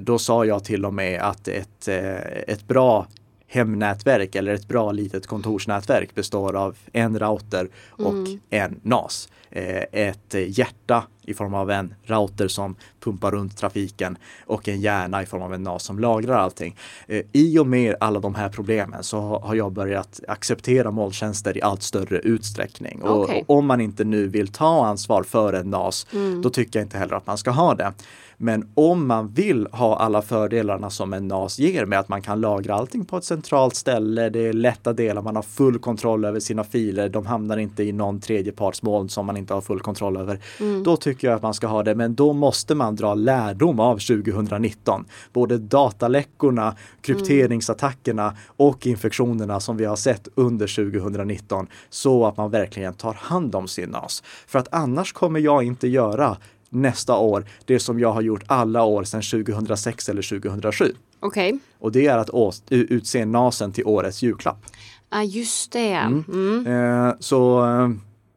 då 0.00 0.18
sa 0.18 0.44
jag 0.44 0.64
till 0.64 0.84
och 0.84 0.94
med 0.94 1.20
att 1.20 1.48
ett, 1.48 1.88
eh, 1.88 2.14
ett 2.46 2.68
bra 2.68 3.06
hemnätverk 3.48 4.34
eller 4.34 4.54
ett 4.54 4.68
bra 4.68 4.92
litet 4.92 5.26
kontorsnätverk 5.26 6.14
består 6.14 6.56
av 6.56 6.76
en 6.92 7.18
router 7.18 7.68
och 7.90 8.14
en 8.50 8.80
NAS. 8.82 9.28
Eh, 9.50 9.82
ett 9.92 10.34
eh, 10.34 10.58
hjärta 10.58 11.04
i 11.22 11.34
form 11.34 11.54
av 11.54 11.70
en 11.70 11.94
router 12.04 12.48
som 12.48 12.76
pumpar 13.00 13.30
runt 13.30 13.56
trafiken 13.56 14.18
och 14.46 14.68
en 14.68 14.80
hjärna 14.80 15.22
i 15.22 15.26
form 15.26 15.42
av 15.42 15.54
en 15.54 15.62
NAS 15.62 15.82
som 15.82 15.98
lagrar 15.98 16.34
allting. 16.38 16.76
Eh, 17.06 17.22
I 17.32 17.58
och 17.58 17.66
med 17.66 17.94
alla 18.00 18.20
de 18.20 18.34
här 18.34 18.48
problemen 18.48 19.02
så 19.02 19.20
ha- 19.20 19.40
har 19.46 19.54
jag 19.54 19.72
börjat 19.72 20.20
acceptera 20.28 20.90
molntjänster 20.90 21.56
i 21.56 21.62
allt 21.62 21.82
större 21.82 22.18
utsträckning. 22.18 23.00
Okej. 23.04 23.44
och 23.46 23.56
om 23.58 23.66
man 23.66 23.80
inte 23.80 24.04
nu 24.04 24.28
vill 24.28 24.48
ta 24.48 24.86
ansvar 24.86 25.22
för 25.22 25.52
en 25.52 25.70
NAS, 25.70 26.06
då 26.42 26.50
tycker 26.50 26.78
jag 26.78 26.86
inte 26.86 26.98
heller 26.98 27.14
att 27.16 27.26
man 27.26 27.38
ska 27.38 27.50
ha 27.50 27.74
det. 27.74 27.92
Men 28.36 28.68
om 28.74 29.06
man 29.06 29.28
vill 29.28 29.68
ha 29.72 29.96
alla 29.96 30.22
fördelarna 30.22 30.90
som 30.90 31.12
en 31.12 31.28
NAS 31.28 31.58
ger 31.58 31.84
med 31.84 31.98
att 31.98 32.08
man 32.08 32.22
kan 32.22 32.40
lagra 32.40 32.74
allting 32.74 33.04
på 33.04 33.16
ett 33.16 33.24
centralt 33.24 33.74
ställe, 33.74 34.28
det 34.28 34.46
är 34.46 34.52
lätta 34.52 34.92
delar, 34.92 35.22
man 35.22 35.36
har 35.36 35.42
full 35.42 35.78
kontroll 35.78 36.24
över 36.24 36.40
sina 36.40 36.64
filer, 36.64 37.08
de 37.08 37.26
hamnar 37.26 37.56
inte 37.56 37.82
i 37.82 37.92
någon 37.92 38.20
tredjepartsmoln 38.20 39.08
som 39.08 39.26
man 39.26 39.36
inte 39.36 39.54
har 39.54 39.60
full 39.60 39.80
kontroll 39.80 40.16
över. 40.16 40.40
Då 40.84 40.96
tycker 40.96 41.28
jag 41.28 41.36
att 41.36 41.42
man 41.42 41.54
ska 41.54 41.66
ha 41.66 41.82
det, 41.82 41.94
men 41.94 42.14
då 42.14 42.32
måste 42.32 42.74
man 42.74 42.96
dra 42.96 43.14
lärdom 43.14 43.80
av 43.80 43.98
2019. 43.98 45.04
Både 45.32 45.58
dataläckorna, 45.58 46.76
krypteringsattackerna 47.00 48.36
och 48.56 48.86
infektionerna 48.86 49.60
som 49.60 49.76
vi 49.76 49.84
har 49.84 49.96
sett 49.96 50.28
under 50.34 50.90
2019 50.92 51.66
så 51.90 52.26
att 52.26 52.36
man 52.36 52.50
verkligen 52.50 52.94
tar 52.94 53.14
hand 53.14 53.54
om 53.54 53.68
sin 53.68 53.90
NAS. 53.90 54.22
För 54.46 54.58
att 54.58 54.68
annars 54.70 55.12
kommer 55.12 55.40
jag 55.40 55.62
inte 55.62 55.88
göra 55.88 56.36
nästa 56.76 57.16
år 57.16 57.46
det 57.64 57.78
som 57.78 58.00
jag 58.00 58.12
har 58.12 58.22
gjort 58.22 58.42
alla 58.46 58.84
år 58.84 59.04
sedan 59.04 59.22
2006 59.22 60.08
eller 60.08 60.40
2007. 60.40 60.94
Okej. 61.20 61.58
Och 61.78 61.92
det 61.92 62.06
är 62.06 62.18
att 62.18 62.62
utse 62.70 63.24
NASen 63.24 63.72
till 63.72 63.84
årets 63.86 64.22
julklapp. 64.22 64.66
Ja, 65.10 65.22
just 65.22 65.72
det. 65.72 65.92
Mm. 65.92 66.66
Eh, 66.66 67.14
så 67.20 67.64
eh, 67.64 67.88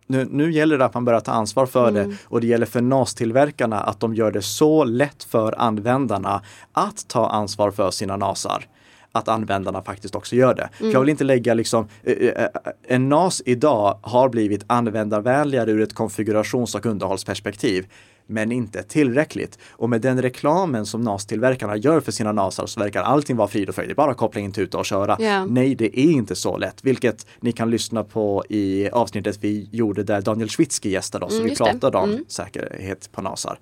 nu, 0.07 0.27
nu 0.31 0.51
gäller 0.51 0.77
det 0.77 0.85
att 0.85 0.93
man 0.93 1.05
börjar 1.05 1.19
ta 1.19 1.31
ansvar 1.31 1.65
för 1.65 1.91
det 1.91 2.15
och 2.23 2.41
det 2.41 2.47
gäller 2.47 2.65
för 2.65 2.81
NAS-tillverkarna 2.81 3.79
att 3.79 3.99
de 3.99 4.15
gör 4.15 4.31
det 4.31 4.41
så 4.41 4.83
lätt 4.83 5.23
för 5.23 5.59
användarna 5.59 6.41
att 6.71 7.07
ta 7.07 7.29
ansvar 7.29 7.71
för 7.71 7.91
sina 7.91 8.17
NASar 8.17 8.67
att 9.11 9.27
användarna 9.27 9.81
faktiskt 9.81 10.15
också 10.15 10.35
gör 10.35 10.53
det. 10.53 10.69
För 10.77 10.91
jag 10.91 10.99
vill 10.99 11.09
inte 11.09 11.23
lägga 11.23 11.53
liksom, 11.53 11.87
eh, 12.03 12.13
eh, 12.13 12.47
en 12.87 13.09
NAS 13.09 13.41
idag 13.45 13.99
har 14.01 14.29
blivit 14.29 14.63
användarvänligare 14.67 15.71
ur 15.71 15.81
ett 15.81 15.93
konfigurations 15.93 16.75
och 16.75 16.85
underhållsperspektiv 16.85 17.87
men 18.29 18.51
inte 18.51 18.83
tillräckligt. 18.83 19.59
Och 19.71 19.89
med 19.89 20.01
den 20.01 20.21
reklamen 20.21 20.85
som 20.85 21.01
NAS-tillverkarna 21.01 21.75
gör 21.77 21.99
för 21.99 22.11
sina 22.11 22.31
NASar 22.31 22.65
så 22.65 22.79
verkar 22.79 23.01
allting 23.03 23.35
vara 23.37 23.47
frid 23.47 23.69
och 23.69 23.75
fröjd. 23.75 23.89
Det 23.89 23.93
är 23.93 23.95
bara 23.95 24.11
att 24.11 24.17
koppla 24.17 24.41
in 24.41 24.51
tuta 24.51 24.77
och 24.77 24.85
köra. 24.85 25.17
Ja. 25.19 25.45
Nej, 25.45 25.75
det 25.75 25.99
är 25.99 26.11
inte 26.11 26.35
så 26.35 26.57
lätt, 26.57 26.83
vilket 26.83 27.25
ni 27.39 27.51
kan 27.51 27.69
lyssna 27.71 28.03
på 28.03 28.43
i 28.49 28.89
avsnittet 28.89 29.37
vi 29.41 29.69
gjorde 29.71 30.03
där 30.03 30.21
Daniel 30.21 30.49
Schwitzky 30.49 30.89
gästade 30.89 31.25
oss 31.25 31.31
Mm, 31.31 31.41
och 31.41 31.45
vi 31.45 31.49
just 31.49 31.63
det. 31.65 31.71
pratade 31.71 31.97
om 31.97 32.25
säkerhet 32.27 33.09
på 33.11 33.21
NASar. 33.21 33.59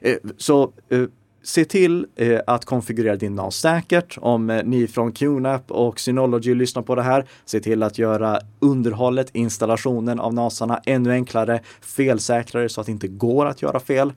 Eh, 0.00 0.16
Så 0.36 0.72
eh, 0.88 1.02
se 1.42 1.64
till 1.64 2.06
eh, 2.16 2.40
att 2.46 2.64
konfigurera 2.64 3.16
din 3.16 3.34
NAS 3.34 3.56
säkert. 3.56 4.18
Om 4.20 4.50
eh, 4.50 4.64
ni 4.64 4.86
från 4.86 5.12
QNAP 5.12 5.70
och 5.70 6.00
Synology 6.00 6.54
lyssnar 6.54 6.82
på 6.82 6.94
det 6.94 7.02
här, 7.02 7.26
se 7.44 7.60
till 7.60 7.82
att 7.82 7.98
göra 7.98 8.40
underhållet, 8.60 9.30
installationen 9.32 10.20
av 10.20 10.34
NASarna 10.34 10.80
ännu 10.86 11.12
enklare, 11.12 11.60
felsäkrare 11.80 12.68
så 12.68 12.80
att 12.80 12.86
det 12.86 12.92
inte 12.92 13.08
går 13.08 13.46
att 13.46 13.62
göra 13.62 13.80
fel. 13.80 14.12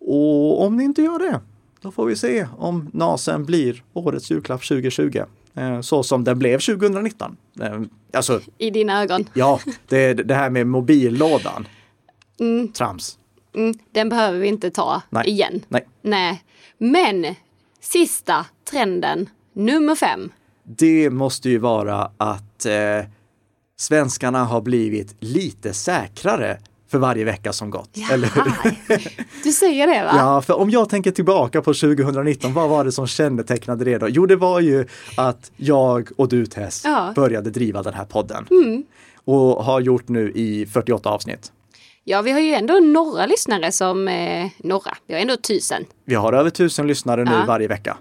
Och 0.00 0.62
om 0.64 0.76
ni 0.76 0.84
inte 0.84 1.02
gör 1.02 1.18
det, 1.18 1.40
då 1.80 1.90
får 1.90 2.06
vi 2.06 2.16
se 2.16 2.46
om 2.58 2.90
NASen 2.92 3.44
blir 3.44 3.82
årets 3.92 4.30
julklapp 4.30 4.62
2020. 4.68 5.22
Eh, 5.54 5.80
Så 5.80 6.02
som 6.02 6.24
den 6.24 6.38
blev 6.38 6.58
2019. 6.58 7.36
Eh, 7.60 7.80
Alltså, 8.12 8.40
I 8.58 8.70
dina 8.70 9.02
ögon. 9.02 9.24
ja, 9.34 9.60
det, 9.88 10.14
det 10.14 10.34
här 10.34 10.50
med 10.50 10.66
mobillådan. 10.66 11.68
Mm. 12.40 12.68
Trams. 12.72 13.18
Mm, 13.56 13.74
den 13.92 14.08
behöver 14.08 14.38
vi 14.38 14.48
inte 14.48 14.70
ta 14.70 15.02
Nej. 15.10 15.28
igen. 15.28 15.64
Nej. 15.68 15.86
Nej. 16.02 16.42
Men 16.78 17.34
sista 17.80 18.46
trenden, 18.70 19.28
nummer 19.52 19.94
fem. 19.94 20.32
Det 20.62 21.10
måste 21.10 21.50
ju 21.50 21.58
vara 21.58 22.10
att 22.16 22.66
eh, 22.66 23.06
svenskarna 23.76 24.44
har 24.44 24.60
blivit 24.60 25.14
lite 25.20 25.72
säkrare 25.72 26.58
för 26.90 26.98
varje 26.98 27.24
vecka 27.24 27.52
som 27.52 27.70
gått. 27.70 27.96
Eller 28.12 28.30
Du 29.44 29.52
säger 29.52 29.86
det 29.86 30.04
va? 30.04 30.12
Ja, 30.16 30.42
för 30.42 30.54
om 30.54 30.70
jag 30.70 30.88
tänker 30.88 31.10
tillbaka 31.10 31.62
på 31.62 31.74
2019, 31.74 32.54
vad 32.54 32.68
var 32.68 32.84
det 32.84 32.92
som 32.92 33.06
kännetecknade 33.06 33.84
det 33.84 33.98
då? 33.98 34.08
Jo, 34.08 34.26
det 34.26 34.36
var 34.36 34.60
ju 34.60 34.86
att 35.16 35.50
jag 35.56 36.08
och 36.16 36.28
du 36.28 36.46
Tess 36.46 36.82
ja. 36.84 37.12
började 37.16 37.50
driva 37.50 37.82
den 37.82 37.94
här 37.94 38.04
podden. 38.04 38.46
Mm. 38.50 38.84
Och 39.24 39.64
har 39.64 39.80
gjort 39.80 40.08
nu 40.08 40.32
i 40.34 40.66
48 40.66 41.10
avsnitt. 41.10 41.52
Ja, 42.08 42.22
vi 42.22 42.30
har 42.30 42.40
ju 42.40 42.52
ändå 42.52 42.74
några 42.74 43.26
lyssnare 43.26 43.72
som, 43.72 44.08
eh, 44.08 44.50
några, 44.58 44.96
vi 45.06 45.14
har 45.14 45.20
ändå 45.20 45.36
tusen. 45.36 45.84
Vi 46.04 46.14
har 46.14 46.32
över 46.32 46.50
tusen 46.50 46.86
lyssnare 46.86 47.24
nu 47.24 47.30
ja. 47.30 47.44
varje 47.46 47.68
vecka. 47.68 47.96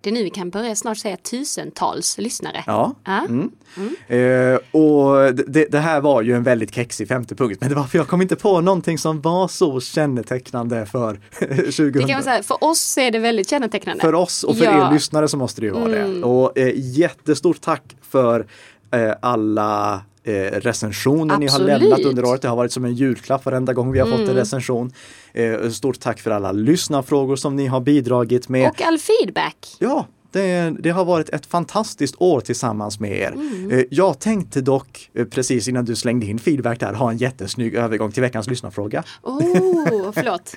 Det 0.00 0.10
är 0.10 0.14
nu 0.14 0.22
vi 0.22 0.30
kan 0.30 0.50
börja 0.50 0.76
snart 0.76 0.98
säga 0.98 1.16
tusentals 1.16 2.18
lyssnare. 2.18 2.64
Ja. 2.66 2.94
ja. 3.04 3.18
Mm. 3.28 3.50
Mm. 3.76 4.54
Eh, 4.54 4.58
och 4.70 5.34
det, 5.34 5.64
det, 5.70 5.78
här 5.78 6.00
var 6.00 6.22
ju 6.22 6.34
en 6.34 6.42
väldigt 6.42 6.74
kexig 6.74 7.08
femte 7.08 7.34
punkt, 7.34 7.58
men 7.60 7.68
det 7.68 7.74
var 7.74 7.84
för 7.84 7.98
jag 7.98 8.08
kom 8.08 8.22
inte 8.22 8.36
på 8.36 8.60
någonting 8.60 8.98
som 8.98 9.20
var 9.20 9.48
så 9.48 9.80
kännetecknande 9.80 10.86
för 10.86 11.20
2000. 11.40 11.92
Det 11.92 12.00
kan 12.00 12.10
man 12.10 12.22
säga, 12.22 12.42
för 12.42 12.64
oss 12.64 12.98
är 12.98 13.10
det 13.10 13.18
väldigt 13.18 13.50
kännetecknande. 13.50 14.00
För 14.00 14.14
oss 14.14 14.44
och 14.44 14.56
för 14.56 14.64
ja. 14.64 14.88
er 14.88 14.92
lyssnare 14.92 15.28
så 15.28 15.36
måste 15.36 15.60
det 15.60 15.66
ju 15.66 15.72
vara 15.72 15.96
mm. 15.96 16.20
det. 16.20 16.26
Och 16.26 16.58
eh, 16.58 16.72
jättestort 16.74 17.60
tack 17.60 17.96
för 18.10 18.46
eh, 18.90 19.12
alla 19.22 20.02
eh, 20.28 20.60
recensioner 20.60 21.34
Absolut. 21.34 21.68
ni 21.68 21.72
har 21.72 21.78
lämnat 21.80 22.00
under 22.00 22.24
året. 22.24 22.42
Det 22.42 22.48
har 22.48 22.56
varit 22.56 22.72
som 22.72 22.84
en 22.84 22.94
julklapp 22.94 23.44
varenda 23.44 23.72
gång 23.72 23.92
vi 23.92 23.98
har 23.98 24.06
mm. 24.06 24.18
fått 24.18 24.28
en 24.28 24.30
mm. 24.30 24.40
recension. 24.40 24.92
Eh, 25.32 25.70
stort 25.70 26.00
tack 26.00 26.20
för 26.20 26.30
alla 26.30 26.52
lyssnarfrågor 26.52 27.36
som 27.36 27.56
ni 27.56 27.66
har 27.66 27.80
bidragit 27.80 28.48
med. 28.48 28.70
Och 28.70 28.82
all 28.82 28.98
feedback. 28.98 29.76
Ja, 29.78 30.06
det, 30.32 30.76
det, 30.80 30.90
har 30.90 31.04
varit 31.04 31.28
ett 31.28 31.46
fantastiskt 31.46 32.14
år 32.18 32.40
tillsammans 32.40 33.00
med 33.00 33.18
er. 33.18 33.32
Mm. 33.32 33.70
Eh, 33.70 33.84
jag 33.90 34.18
tänkte 34.18 34.60
dock, 34.60 35.10
eh, 35.14 35.24
precis 35.24 35.68
innan 35.68 35.84
du 35.84 35.96
slängde 35.96 36.26
in 36.26 36.38
feedback 36.38 36.80
där, 36.80 36.92
ha 36.92 37.10
en 37.10 37.16
jättesnygg 37.16 37.74
övergång 37.74 38.12
till 38.12 38.22
veckans 38.22 38.46
lyssnarfråga. 38.46 39.04
Oh, 39.22 40.12
förlåt. 40.12 40.56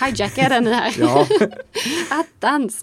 Hijackar 0.06 0.48
den 0.48 0.66
här. 0.66 0.94
Ja. 0.98 1.26
Attans. 2.10 2.82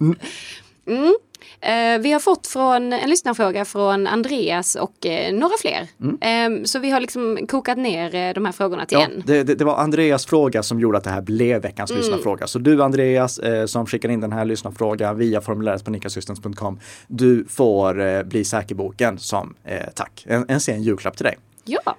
Mm. 0.87 1.15
Eh, 1.61 2.01
vi 2.01 2.11
har 2.11 2.19
fått 2.19 2.47
från, 2.47 2.93
en 2.93 3.09
lyssnarfråga 3.09 3.65
från 3.65 4.07
Andreas 4.07 4.75
och 4.75 5.05
eh, 5.05 5.33
några 5.33 5.53
fler. 5.59 5.87
Mm. 6.01 6.61
Eh, 6.61 6.63
så 6.63 6.79
vi 6.79 6.89
har 6.89 6.99
liksom 6.99 7.47
kokat 7.47 7.77
ner 7.77 8.15
eh, 8.15 8.33
de 8.33 8.45
här 8.45 8.51
frågorna 8.51 8.85
till 8.85 8.97
ja, 8.97 9.05
en. 9.05 9.23
Det, 9.25 9.43
det, 9.43 9.55
det, 9.55 9.65
var 9.65 9.77
Andreas 9.77 10.25
fråga 10.25 10.63
som 10.63 10.79
gjorde 10.79 10.97
att 10.97 11.03
det 11.03 11.09
här 11.09 11.21
blev 11.21 11.61
veckans 11.61 11.91
mm. 11.91 12.01
lyssnarfråga. 12.01 12.47
Så 12.47 12.59
du 12.59 12.83
Andreas 12.83 13.39
som 13.65 13.85
skickar 13.85 14.09
in 14.09 14.21
den 14.21 14.31
här 14.31 14.45
lyssnarfrågan 14.45 15.17
via 15.17 15.41
formuläret 15.41 15.85
på 15.85 15.91
nickasystems.com. 15.91 16.79
Du 17.07 17.45
får 17.49 18.23
bli 18.23 18.45
säkerboken 18.45 19.19
som 19.19 19.55
tack. 19.95 20.25
En, 20.27 20.45
en 20.49 20.59
sen 20.59 20.83
julklapp 20.83 21.17
till 21.17 21.25
dig. 21.25 21.37
Ja. 21.65 21.95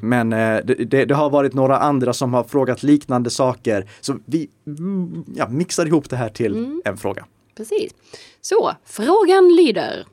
Men 0.00 0.32
eh, 0.32 0.60
det, 0.64 1.04
det, 1.04 1.14
har 1.14 1.30
varit 1.30 1.54
några 1.54 1.78
andra 1.78 2.12
som 2.12 2.34
har 2.34 2.44
frågat 2.44 2.82
liknande 2.82 3.30
saker. 3.30 3.86
Så 4.00 4.18
vi 4.24 4.48
mm, 4.66 5.24
ja, 5.34 5.48
mixar 5.48 5.86
ihop 5.86 6.10
det 6.10 6.16
här 6.16 6.28
till 6.28 6.56
mm. 6.56 6.82
en 6.84 6.96
fråga. 6.96 7.24
Precis. 7.58 7.92
Så, 8.40 8.74
frågan 8.84 9.56
lyder. 9.56 10.06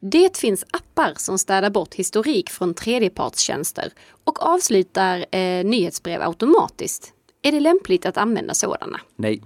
Det 0.00 0.36
finns 0.36 0.64
appar 0.70 1.14
som 1.16 1.38
städar 1.38 1.70
bort 1.70 1.94
historik 1.94 2.50
från 2.50 2.74
tredjepartstjänster 2.74 3.92
och 4.24 4.42
avslutar 4.42 5.26
eh, 5.30 5.64
nyhetsbrev 5.64 6.22
automatiskt. 6.22 7.12
Är 7.42 7.52
det 7.52 7.60
lämpligt 7.60 8.06
att 8.06 8.16
använda 8.16 8.54
sådana? 8.54 9.00
Nej. 9.16 9.42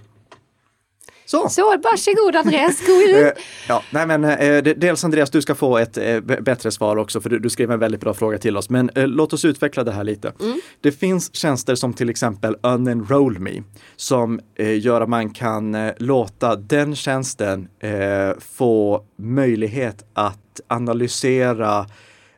Så, 1.26 1.48
så 1.48 1.62
varsågod 1.62 2.36
Andreas, 2.36 2.86
god 2.86 3.02
jul! 3.02 3.14
Eh, 3.24 3.32
ja, 3.68 3.82
nej 3.90 4.06
men 4.06 4.24
eh, 4.24 4.62
dels 4.62 5.04
Andreas, 5.04 5.30
du 5.30 5.42
ska 5.42 5.54
få 5.54 5.78
ett 5.78 5.96
eh, 5.96 6.20
bättre 6.20 6.70
svar 6.70 6.96
också 6.96 7.20
för 7.20 7.30
du, 7.30 7.38
du 7.38 7.50
skrev 7.50 7.70
en 7.70 7.78
väldigt 7.78 8.00
bra 8.00 8.14
fråga 8.14 8.38
till 8.38 8.56
oss. 8.56 8.70
Men 8.70 8.90
eh, 8.94 9.06
låt 9.06 9.32
oss 9.32 9.44
utveckla 9.44 9.84
det 9.84 9.92
här 9.92 10.04
lite. 10.04 10.32
Mm. 10.40 10.60
Det 10.80 10.92
finns 10.92 11.34
tjänster 11.34 11.74
som 11.74 11.92
till 11.92 12.10
exempel 12.10 12.56
Unenroll 12.62 13.38
Me 13.38 13.62
som 13.96 14.40
gör 14.58 15.00
att 15.00 15.08
man 15.08 15.30
kan 15.30 15.90
låta 15.98 16.56
den 16.56 16.96
tjänsten 16.96 17.68
få 18.38 19.04
möjlighet 19.16 20.04
att 20.14 20.60
analysera 20.68 21.86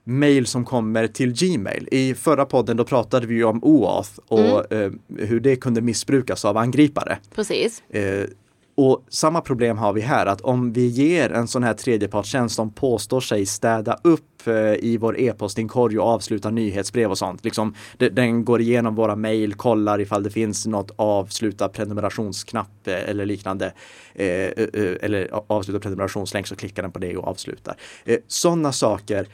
mail 0.05 0.47
som 0.47 0.65
kommer 0.65 1.07
till 1.07 1.33
Gmail. 1.33 1.89
I 1.93 2.15
förra 2.15 2.47
podden 2.47 2.77
då 2.77 2.85
pratade 2.85 3.27
vi 3.27 3.45
om 3.45 3.65
OAuth 3.65 4.11
och 4.29 4.73
mm. 4.73 4.99
hur 5.19 5.41
det 5.41 5.57
kunde 5.57 5.81
missbrukas 5.81 6.45
av 6.45 6.57
angripare. 6.57 7.19
Precis. 7.35 7.83
Och 8.79 9.05
samma 9.09 9.41
problem 9.41 9.79
har 9.79 9.93
vi 9.93 10.01
här, 10.01 10.27
att 10.27 10.41
om 10.41 10.73
vi 10.73 10.87
ger 10.87 11.33
en 11.33 11.49
sån 11.49 11.63
här 11.63 11.75
tredjepartstjänst 11.75 12.55
som 12.55 12.73
påstår 12.73 13.21
sig 13.21 13.47
städa 13.47 13.99
upp 14.05 14.47
eh, 14.47 14.75
i 14.75 14.97
vår 15.01 15.21
e-postinkorg 15.21 15.99
och 15.99 16.07
avsluta 16.07 16.51
nyhetsbrev 16.51 17.11
och 17.11 17.19
sånt. 17.19 17.45
Liksom, 17.45 17.75
den 17.99 18.45
går 18.45 18.61
igenom 18.61 18.95
våra 18.95 19.17
mejl, 19.17 19.55
kollar 19.55 20.01
ifall 20.01 20.23
det 20.23 20.31
finns 20.31 20.67
något 20.67 20.91
avsluta 20.97 21.69
prenumerationsknapp 21.69 22.87
eh, 22.89 23.09
eller 23.11 23.27
liknande. 23.27 23.73
Eh, 24.15 24.51
eller 25.01 25.31
avsluta 25.47 25.81
prenumerationslänk 25.81 26.47
så 26.47 26.57
klickar 26.57 26.83
den 26.83 26.93
på 26.93 26.99
det 26.99 27.17
och 27.17 27.29
avslutar. 27.29 27.77
Sådana 28.27 28.73
saker 28.73 29.29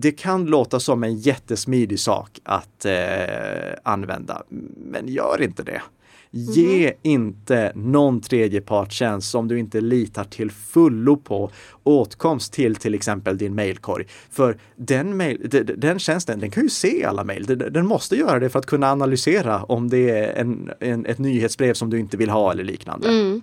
det 0.00 0.12
kan 0.12 0.46
låta 0.46 0.80
som 0.80 1.04
en 1.04 1.16
jättesmidig 1.16 2.00
sak 2.00 2.40
att 2.42 2.84
eh, 2.84 3.74
använda, 3.82 4.42
men 4.76 5.08
gör 5.08 5.42
inte 5.42 5.62
det. 5.62 5.82
Ge 6.30 6.84
mm. 6.84 6.98
inte 7.02 7.72
någon 7.74 8.20
tredjepartstjänst 8.20 9.30
som 9.30 9.48
du 9.48 9.58
inte 9.58 9.80
litar 9.80 10.24
till 10.24 10.50
fullo 10.50 11.16
på 11.16 11.50
åtkomst 11.82 12.52
till 12.52 12.76
till 12.76 12.94
exempel 12.94 13.38
din 13.38 13.54
mailkorg. 13.54 14.06
För 14.30 14.58
den, 14.76 15.16
mail, 15.16 15.64
den 15.76 15.98
tjänsten, 15.98 16.40
den 16.40 16.50
kan 16.50 16.62
ju 16.62 16.68
se 16.68 17.04
alla 17.04 17.24
mejl. 17.24 17.46
Den 17.46 17.86
måste 17.86 18.16
göra 18.16 18.38
det 18.38 18.48
för 18.48 18.58
att 18.58 18.66
kunna 18.66 18.92
analysera 18.92 19.62
om 19.62 19.88
det 19.88 20.10
är 20.10 20.40
en, 20.40 20.70
en, 20.80 21.06
ett 21.06 21.18
nyhetsbrev 21.18 21.74
som 21.74 21.90
du 21.90 21.98
inte 21.98 22.16
vill 22.16 22.30
ha 22.30 22.52
eller 22.52 22.64
liknande. 22.64 23.08
Mm. 23.08 23.42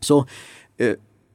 Så 0.00 0.26
eh, 0.76 0.94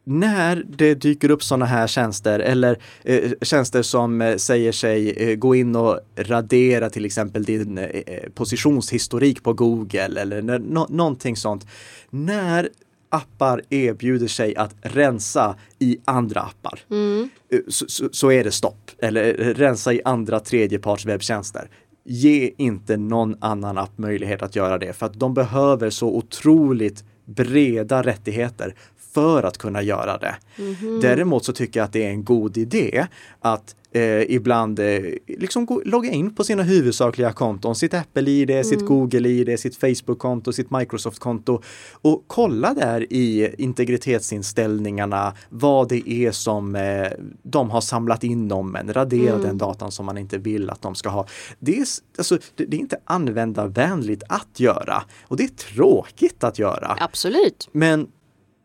när 0.10 0.64
det 0.68 0.96
dyker 0.96 1.32
upp 1.32 1.44
sådana 1.44 1.66
här 1.66 1.88
tjänster 1.88 2.40
eller 2.40 2.80
eh, 3.04 3.32
tjänster 3.42 3.82
som 3.82 4.22
eh, 4.22 4.36
säger 4.36 4.72
sig 4.72 5.10
eh, 5.10 5.36
gå 5.36 5.56
in 5.56 5.76
och 5.76 6.00
radera 6.16 6.90
till 6.90 7.06
exempel 7.06 7.44
din 7.44 7.78
eh, 7.78 7.90
positionshistorik 8.34 9.44
på 9.44 9.54
Google 9.54 10.22
eller 10.22 10.42
no, 10.42 10.86
någonting 10.90 11.36
sånt. 11.36 11.68
När 12.10 12.70
appar 13.10 13.62
erbjuder 13.70 14.28
sig 14.28 14.56
att 14.56 14.76
rensa 14.82 15.56
i 15.80 15.98
andra 16.06 16.42
appar 16.42 16.80
mm. 16.92 17.30
Eh, 17.52 17.60
så, 17.68 17.86
så, 17.88 18.10
så, 18.12 18.32
är 18.32 18.44
det 18.44 18.52
stopp. 18.52 18.92
Eller 19.00 19.42
eh, 19.42 19.54
rensa 19.54 19.94
i 19.94 20.02
andra 20.06 20.40
tredjeparts 20.40 21.06
webbtjänster 21.06 21.70
ge 22.04 22.54
inte 22.58 22.98
någon 22.98 23.36
annan 23.40 23.78
app 23.78 23.98
möjlighet 23.98 24.42
att 24.42 24.56
göra 24.56 24.78
det 24.78 24.94
för 24.94 25.06
att 25.06 25.20
de 25.20 25.34
behöver 25.34 25.90
så 25.90 26.08
otroligt 26.08 27.04
breda 27.26 28.04
rättigheter 28.04 28.76
för 29.20 29.44
att 29.44 29.58
kunna 29.58 29.82
göra 29.82 30.18
det. 30.18 30.36
Mm 30.58 30.74
-hmm. 30.74 31.02
Däremot 31.02 31.46
så 31.46 31.54
tycker 31.54 31.80
jag 31.80 31.86
att 31.86 31.94
det 31.94 32.06
är 32.06 32.10
en 32.10 32.24
god 32.24 32.58
idé 32.58 33.08
att 33.40 33.76
eh, 33.92 34.22
ibland 34.32 34.80
eh, 34.80 35.02
liksom 35.28 35.82
logga 35.86 36.12
in 36.12 36.36
på 36.36 36.44
sina 36.44 36.64
huvudsakliga 36.64 37.32
konton, 37.32 37.76
sitt 37.76 37.94
Apple-id, 37.94 38.50
mm. 38.50 38.64
sitt 38.64 38.86
Google-id, 38.86 39.60
sitt 39.60 39.76
Facebook-konto, 39.76 40.54
sitt 40.54 40.72
Microsoft-konto 40.72 41.62
och 41.92 42.24
kolla 42.28 42.74
där 42.74 43.14
i 43.14 43.56
integritetsinställningarna 43.58 45.34
vad 45.50 45.90
det 45.90 46.10
är 46.10 46.32
som 46.32 46.76
eh, 46.76 47.08
de 47.44 47.70
har 47.70 47.82
samlat 47.82 48.24
in 48.24 48.52
om 48.52 48.76
en, 48.76 48.94
radera 48.94 49.34
mm. 49.34 49.42
den 49.42 49.58
datan 49.58 49.92
som 49.92 50.06
man 50.06 50.18
inte 50.18 50.38
vill 50.38 50.70
att 50.70 50.82
de 50.82 50.96
ska 50.96 51.10
ha. 51.10 51.28
Det 51.60 51.78
är, 51.78 51.86
alltså, 52.18 52.38
det, 52.56 52.66
det 52.66 52.78
är 52.78 52.82
inte 52.82 53.00
användarvänligt 53.06 54.24
att 54.30 54.60
göra 54.60 55.04
och 55.22 55.38
det 55.38 55.44
är 55.44 55.74
tråkigt 55.74 56.44
att 56.44 56.60
göra. 56.60 56.98
Absolut. 57.00 57.70
Men 57.72 58.08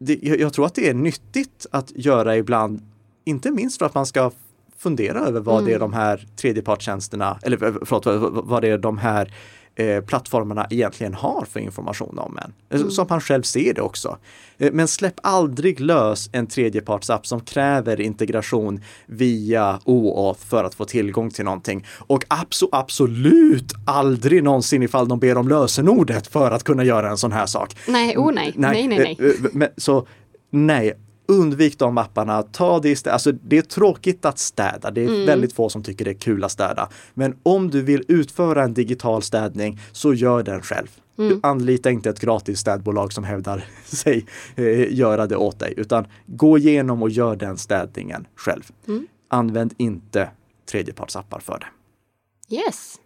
det, 0.04 0.22
jag 0.22 0.52
tror 0.52 0.66
att 0.66 0.74
det 0.74 0.88
är 0.88 0.94
nyttigt 0.94 1.66
att 1.70 1.92
göra 1.94 2.36
ibland, 2.36 2.80
inte 3.24 3.50
minst 3.50 3.78
för 3.78 3.86
att 3.86 3.94
man 3.94 4.06
ska 4.06 4.30
fundera 4.78 5.18
över 5.18 5.40
vad 5.40 5.54
mm. 5.54 5.66
det 5.66 5.72
är 5.72 5.76
mm. 5.76 5.90
de 5.90 5.96
här 5.96 6.26
tredjepartstjänsterna, 6.36 7.38
eller 7.42 7.56
förlåt, 7.84 8.06
vad 8.44 8.62
det 8.62 8.68
är 8.68 8.78
de 8.78 8.98
här 8.98 9.34
eh, 9.76 10.04
plattformarna 10.04 10.66
egentligen 10.70 11.14
har 11.14 11.46
för 11.50 11.60
information 11.60 12.18
om 12.18 12.38
en. 12.38 12.52
Eh, 12.70 12.80
mm. 12.80 12.90
Så 12.90 13.06
man 13.10 13.20
själv 13.20 13.42
ser 13.42 13.74
det 13.74 13.80
också. 13.80 14.18
Eh, 14.58 14.72
men 14.72 14.88
släpp 14.88 15.14
aldrig 15.22 15.80
lös 15.80 16.30
en 16.32 16.46
tredjepartsapp 16.46 17.26
som 17.26 17.40
kräver 17.40 18.00
integration 18.00 18.80
via 19.06 19.80
OAuth 19.84 20.40
för 20.40 20.64
att 20.64 20.74
få 20.74 20.84
tillgång 20.84 21.30
till 21.30 21.44
någonting. 21.44 21.86
Och 21.98 22.24
abso 22.28 22.68
absolut 22.72 23.72
aldrig 23.86 24.42
någonsin 24.42 24.82
ifall 24.82 25.08
de 25.08 25.18
ber 25.18 25.36
om 25.36 25.48
lösenordet 25.48 26.26
för 26.26 26.50
att 26.50 26.64
kunna 26.64 26.84
göra 26.84 27.10
en 27.10 27.18
sån 27.18 27.32
här 27.32 27.46
sak. 27.46 27.76
Nej, 27.88 28.16
oh 28.16 28.32
nej, 28.32 28.52
nej, 28.56 28.88
nej, 28.88 29.16
nej. 29.18 29.36
nej. 29.52 29.72
Så 29.76 30.06
nej, 30.50 30.94
undvik 31.26 31.78
de 31.78 31.98
apparna. 31.98 32.42
Ta 32.42 32.80
det 32.80 32.90
istället. 32.90 33.12
Alltså, 33.12 33.32
det 33.32 33.58
är 33.58 33.62
tråkigt 33.62 34.24
att 34.24 34.38
städa. 34.38 34.90
Det 34.90 35.04
är 35.04 35.08
mm. 35.08 35.26
väldigt 35.26 35.52
få 35.52 35.68
som 35.68 35.82
tycker 35.82 36.04
det 36.04 36.10
är 36.10 36.14
kul 36.18 36.44
att 36.44 36.52
städa. 36.52 36.88
Men 37.14 37.36
om 37.42 37.70
du 37.70 37.82
vill 37.82 38.04
utföra 38.08 38.62
en 38.64 38.74
digital 38.74 39.22
städning 39.22 39.80
så 39.92 40.14
gör 40.14 40.42
den 40.42 40.62
själv. 40.62 40.88
Mm. 41.18 41.40
Anlita 41.42 41.90
inte 41.90 42.10
ett 42.10 42.20
gratis 42.20 42.60
städbolag 42.60 43.12
som 43.12 43.24
hävdar 43.24 43.64
sig 43.84 44.26
eh, 44.56 44.94
göra 44.94 45.26
det 45.26 45.36
åt 45.36 45.58
dig, 45.58 45.74
utan 45.76 46.06
gå 46.26 46.58
igenom 46.58 47.02
och 47.02 47.10
gör 47.10 47.36
den 47.36 47.58
städningen 47.58 48.26
själv. 48.36 48.62
Mm. 48.88 49.06
Använd 49.28 49.74
inte 49.76 50.30
tredjepartsappar 50.70 51.40
för 51.40 51.58
det. 51.58 51.66
Yes. 52.56 53.00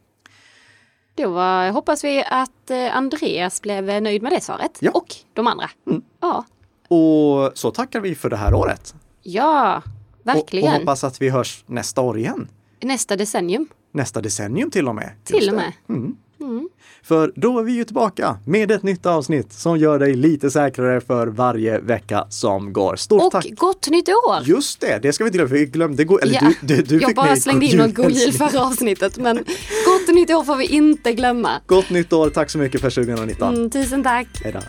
Då 1.14 1.30
var, 1.30 1.70
hoppas 1.70 2.04
vi 2.04 2.24
att 2.26 2.70
eh, 2.70 2.96
Andreas 2.96 3.62
blev 3.62 4.02
nöjd 4.02 4.22
med 4.22 4.32
det 4.32 4.40
svaret. 4.40 4.78
Ja. 4.80 4.90
Och 4.90 5.14
de 5.32 5.46
andra. 5.46 5.70
Mm. 5.86 6.02
Ja. 6.20 6.44
Och 6.88 7.50
så 7.58 7.70
tackar 7.70 8.00
vi 8.00 8.14
för 8.14 8.30
det 8.30 8.36
här 8.36 8.54
året. 8.54 8.94
ja, 9.22 9.82
Och, 9.84 10.26
verkligen. 10.26 10.72
och 10.72 10.78
hoppas 10.78 11.04
att 11.04 11.22
vi 11.22 11.28
hörs 11.28 11.64
nästa 11.66 12.00
år 12.00 12.18
igen. 12.18 12.48
Nästa 12.82 13.16
decennium. 13.16 13.66
Nästa 13.92 14.20
decennium 14.20 14.70
till 14.70 14.88
och 14.88 14.94
med. 14.94 15.10
Till 15.24 15.48
och 15.48 15.54
med. 15.54 15.72
Mm. 15.88 16.68
För 17.02 17.32
då 17.36 17.58
är 17.58 17.62
vi 17.62 17.72
ju 17.72 17.84
tillbaka 17.84 18.36
med 18.46 18.70
ett 18.70 18.82
nytt 18.82 19.06
avsnitt 19.06 19.52
som 19.52 19.78
gör 19.78 19.98
dig 19.98 20.14
lite 20.14 20.50
säkrare 20.50 21.00
för 21.00 21.26
varje 21.26 21.78
vecka 21.78 22.26
som 22.30 22.72
går. 22.72 22.96
Stort 22.96 23.22
Och 23.22 23.32
tack! 23.32 23.46
gott 23.56 23.88
nytt 23.90 24.08
år! 24.08 24.42
Just 24.44 24.80
det, 24.80 24.98
det 25.02 25.12
ska 25.12 25.24
vi 25.24 25.28
inte 25.28 25.38
glömma. 25.38 25.52
Vi 25.54 25.66
glömde 25.66 26.04
gå, 26.04 26.18
eller 26.18 26.34
Ja, 26.34 26.52
du, 26.60 26.76
du, 26.76 26.82
du 26.82 26.98
jag 26.98 27.14
bara 27.14 27.36
slängde 27.36 27.66
in 27.66 27.76
något 27.76 27.94
god 27.94 28.10
jul 28.10 28.32
förra 28.32 28.60
avsnittet 28.66 29.16
men 29.16 29.36
gott 29.86 30.14
nytt 30.14 30.30
år 30.30 30.44
får 30.44 30.56
vi 30.56 30.66
inte 30.66 31.12
glömma. 31.12 31.50
Gott 31.66 31.90
nytt 31.90 32.12
år, 32.12 32.30
tack 32.30 32.50
så 32.50 32.58
mycket 32.58 32.80
för 32.80 32.90
2019. 32.90 33.54
Mm, 33.54 33.70
tusen 33.70 34.02
tack! 34.02 34.28
Hej 34.44 34.52
då! 34.52 34.60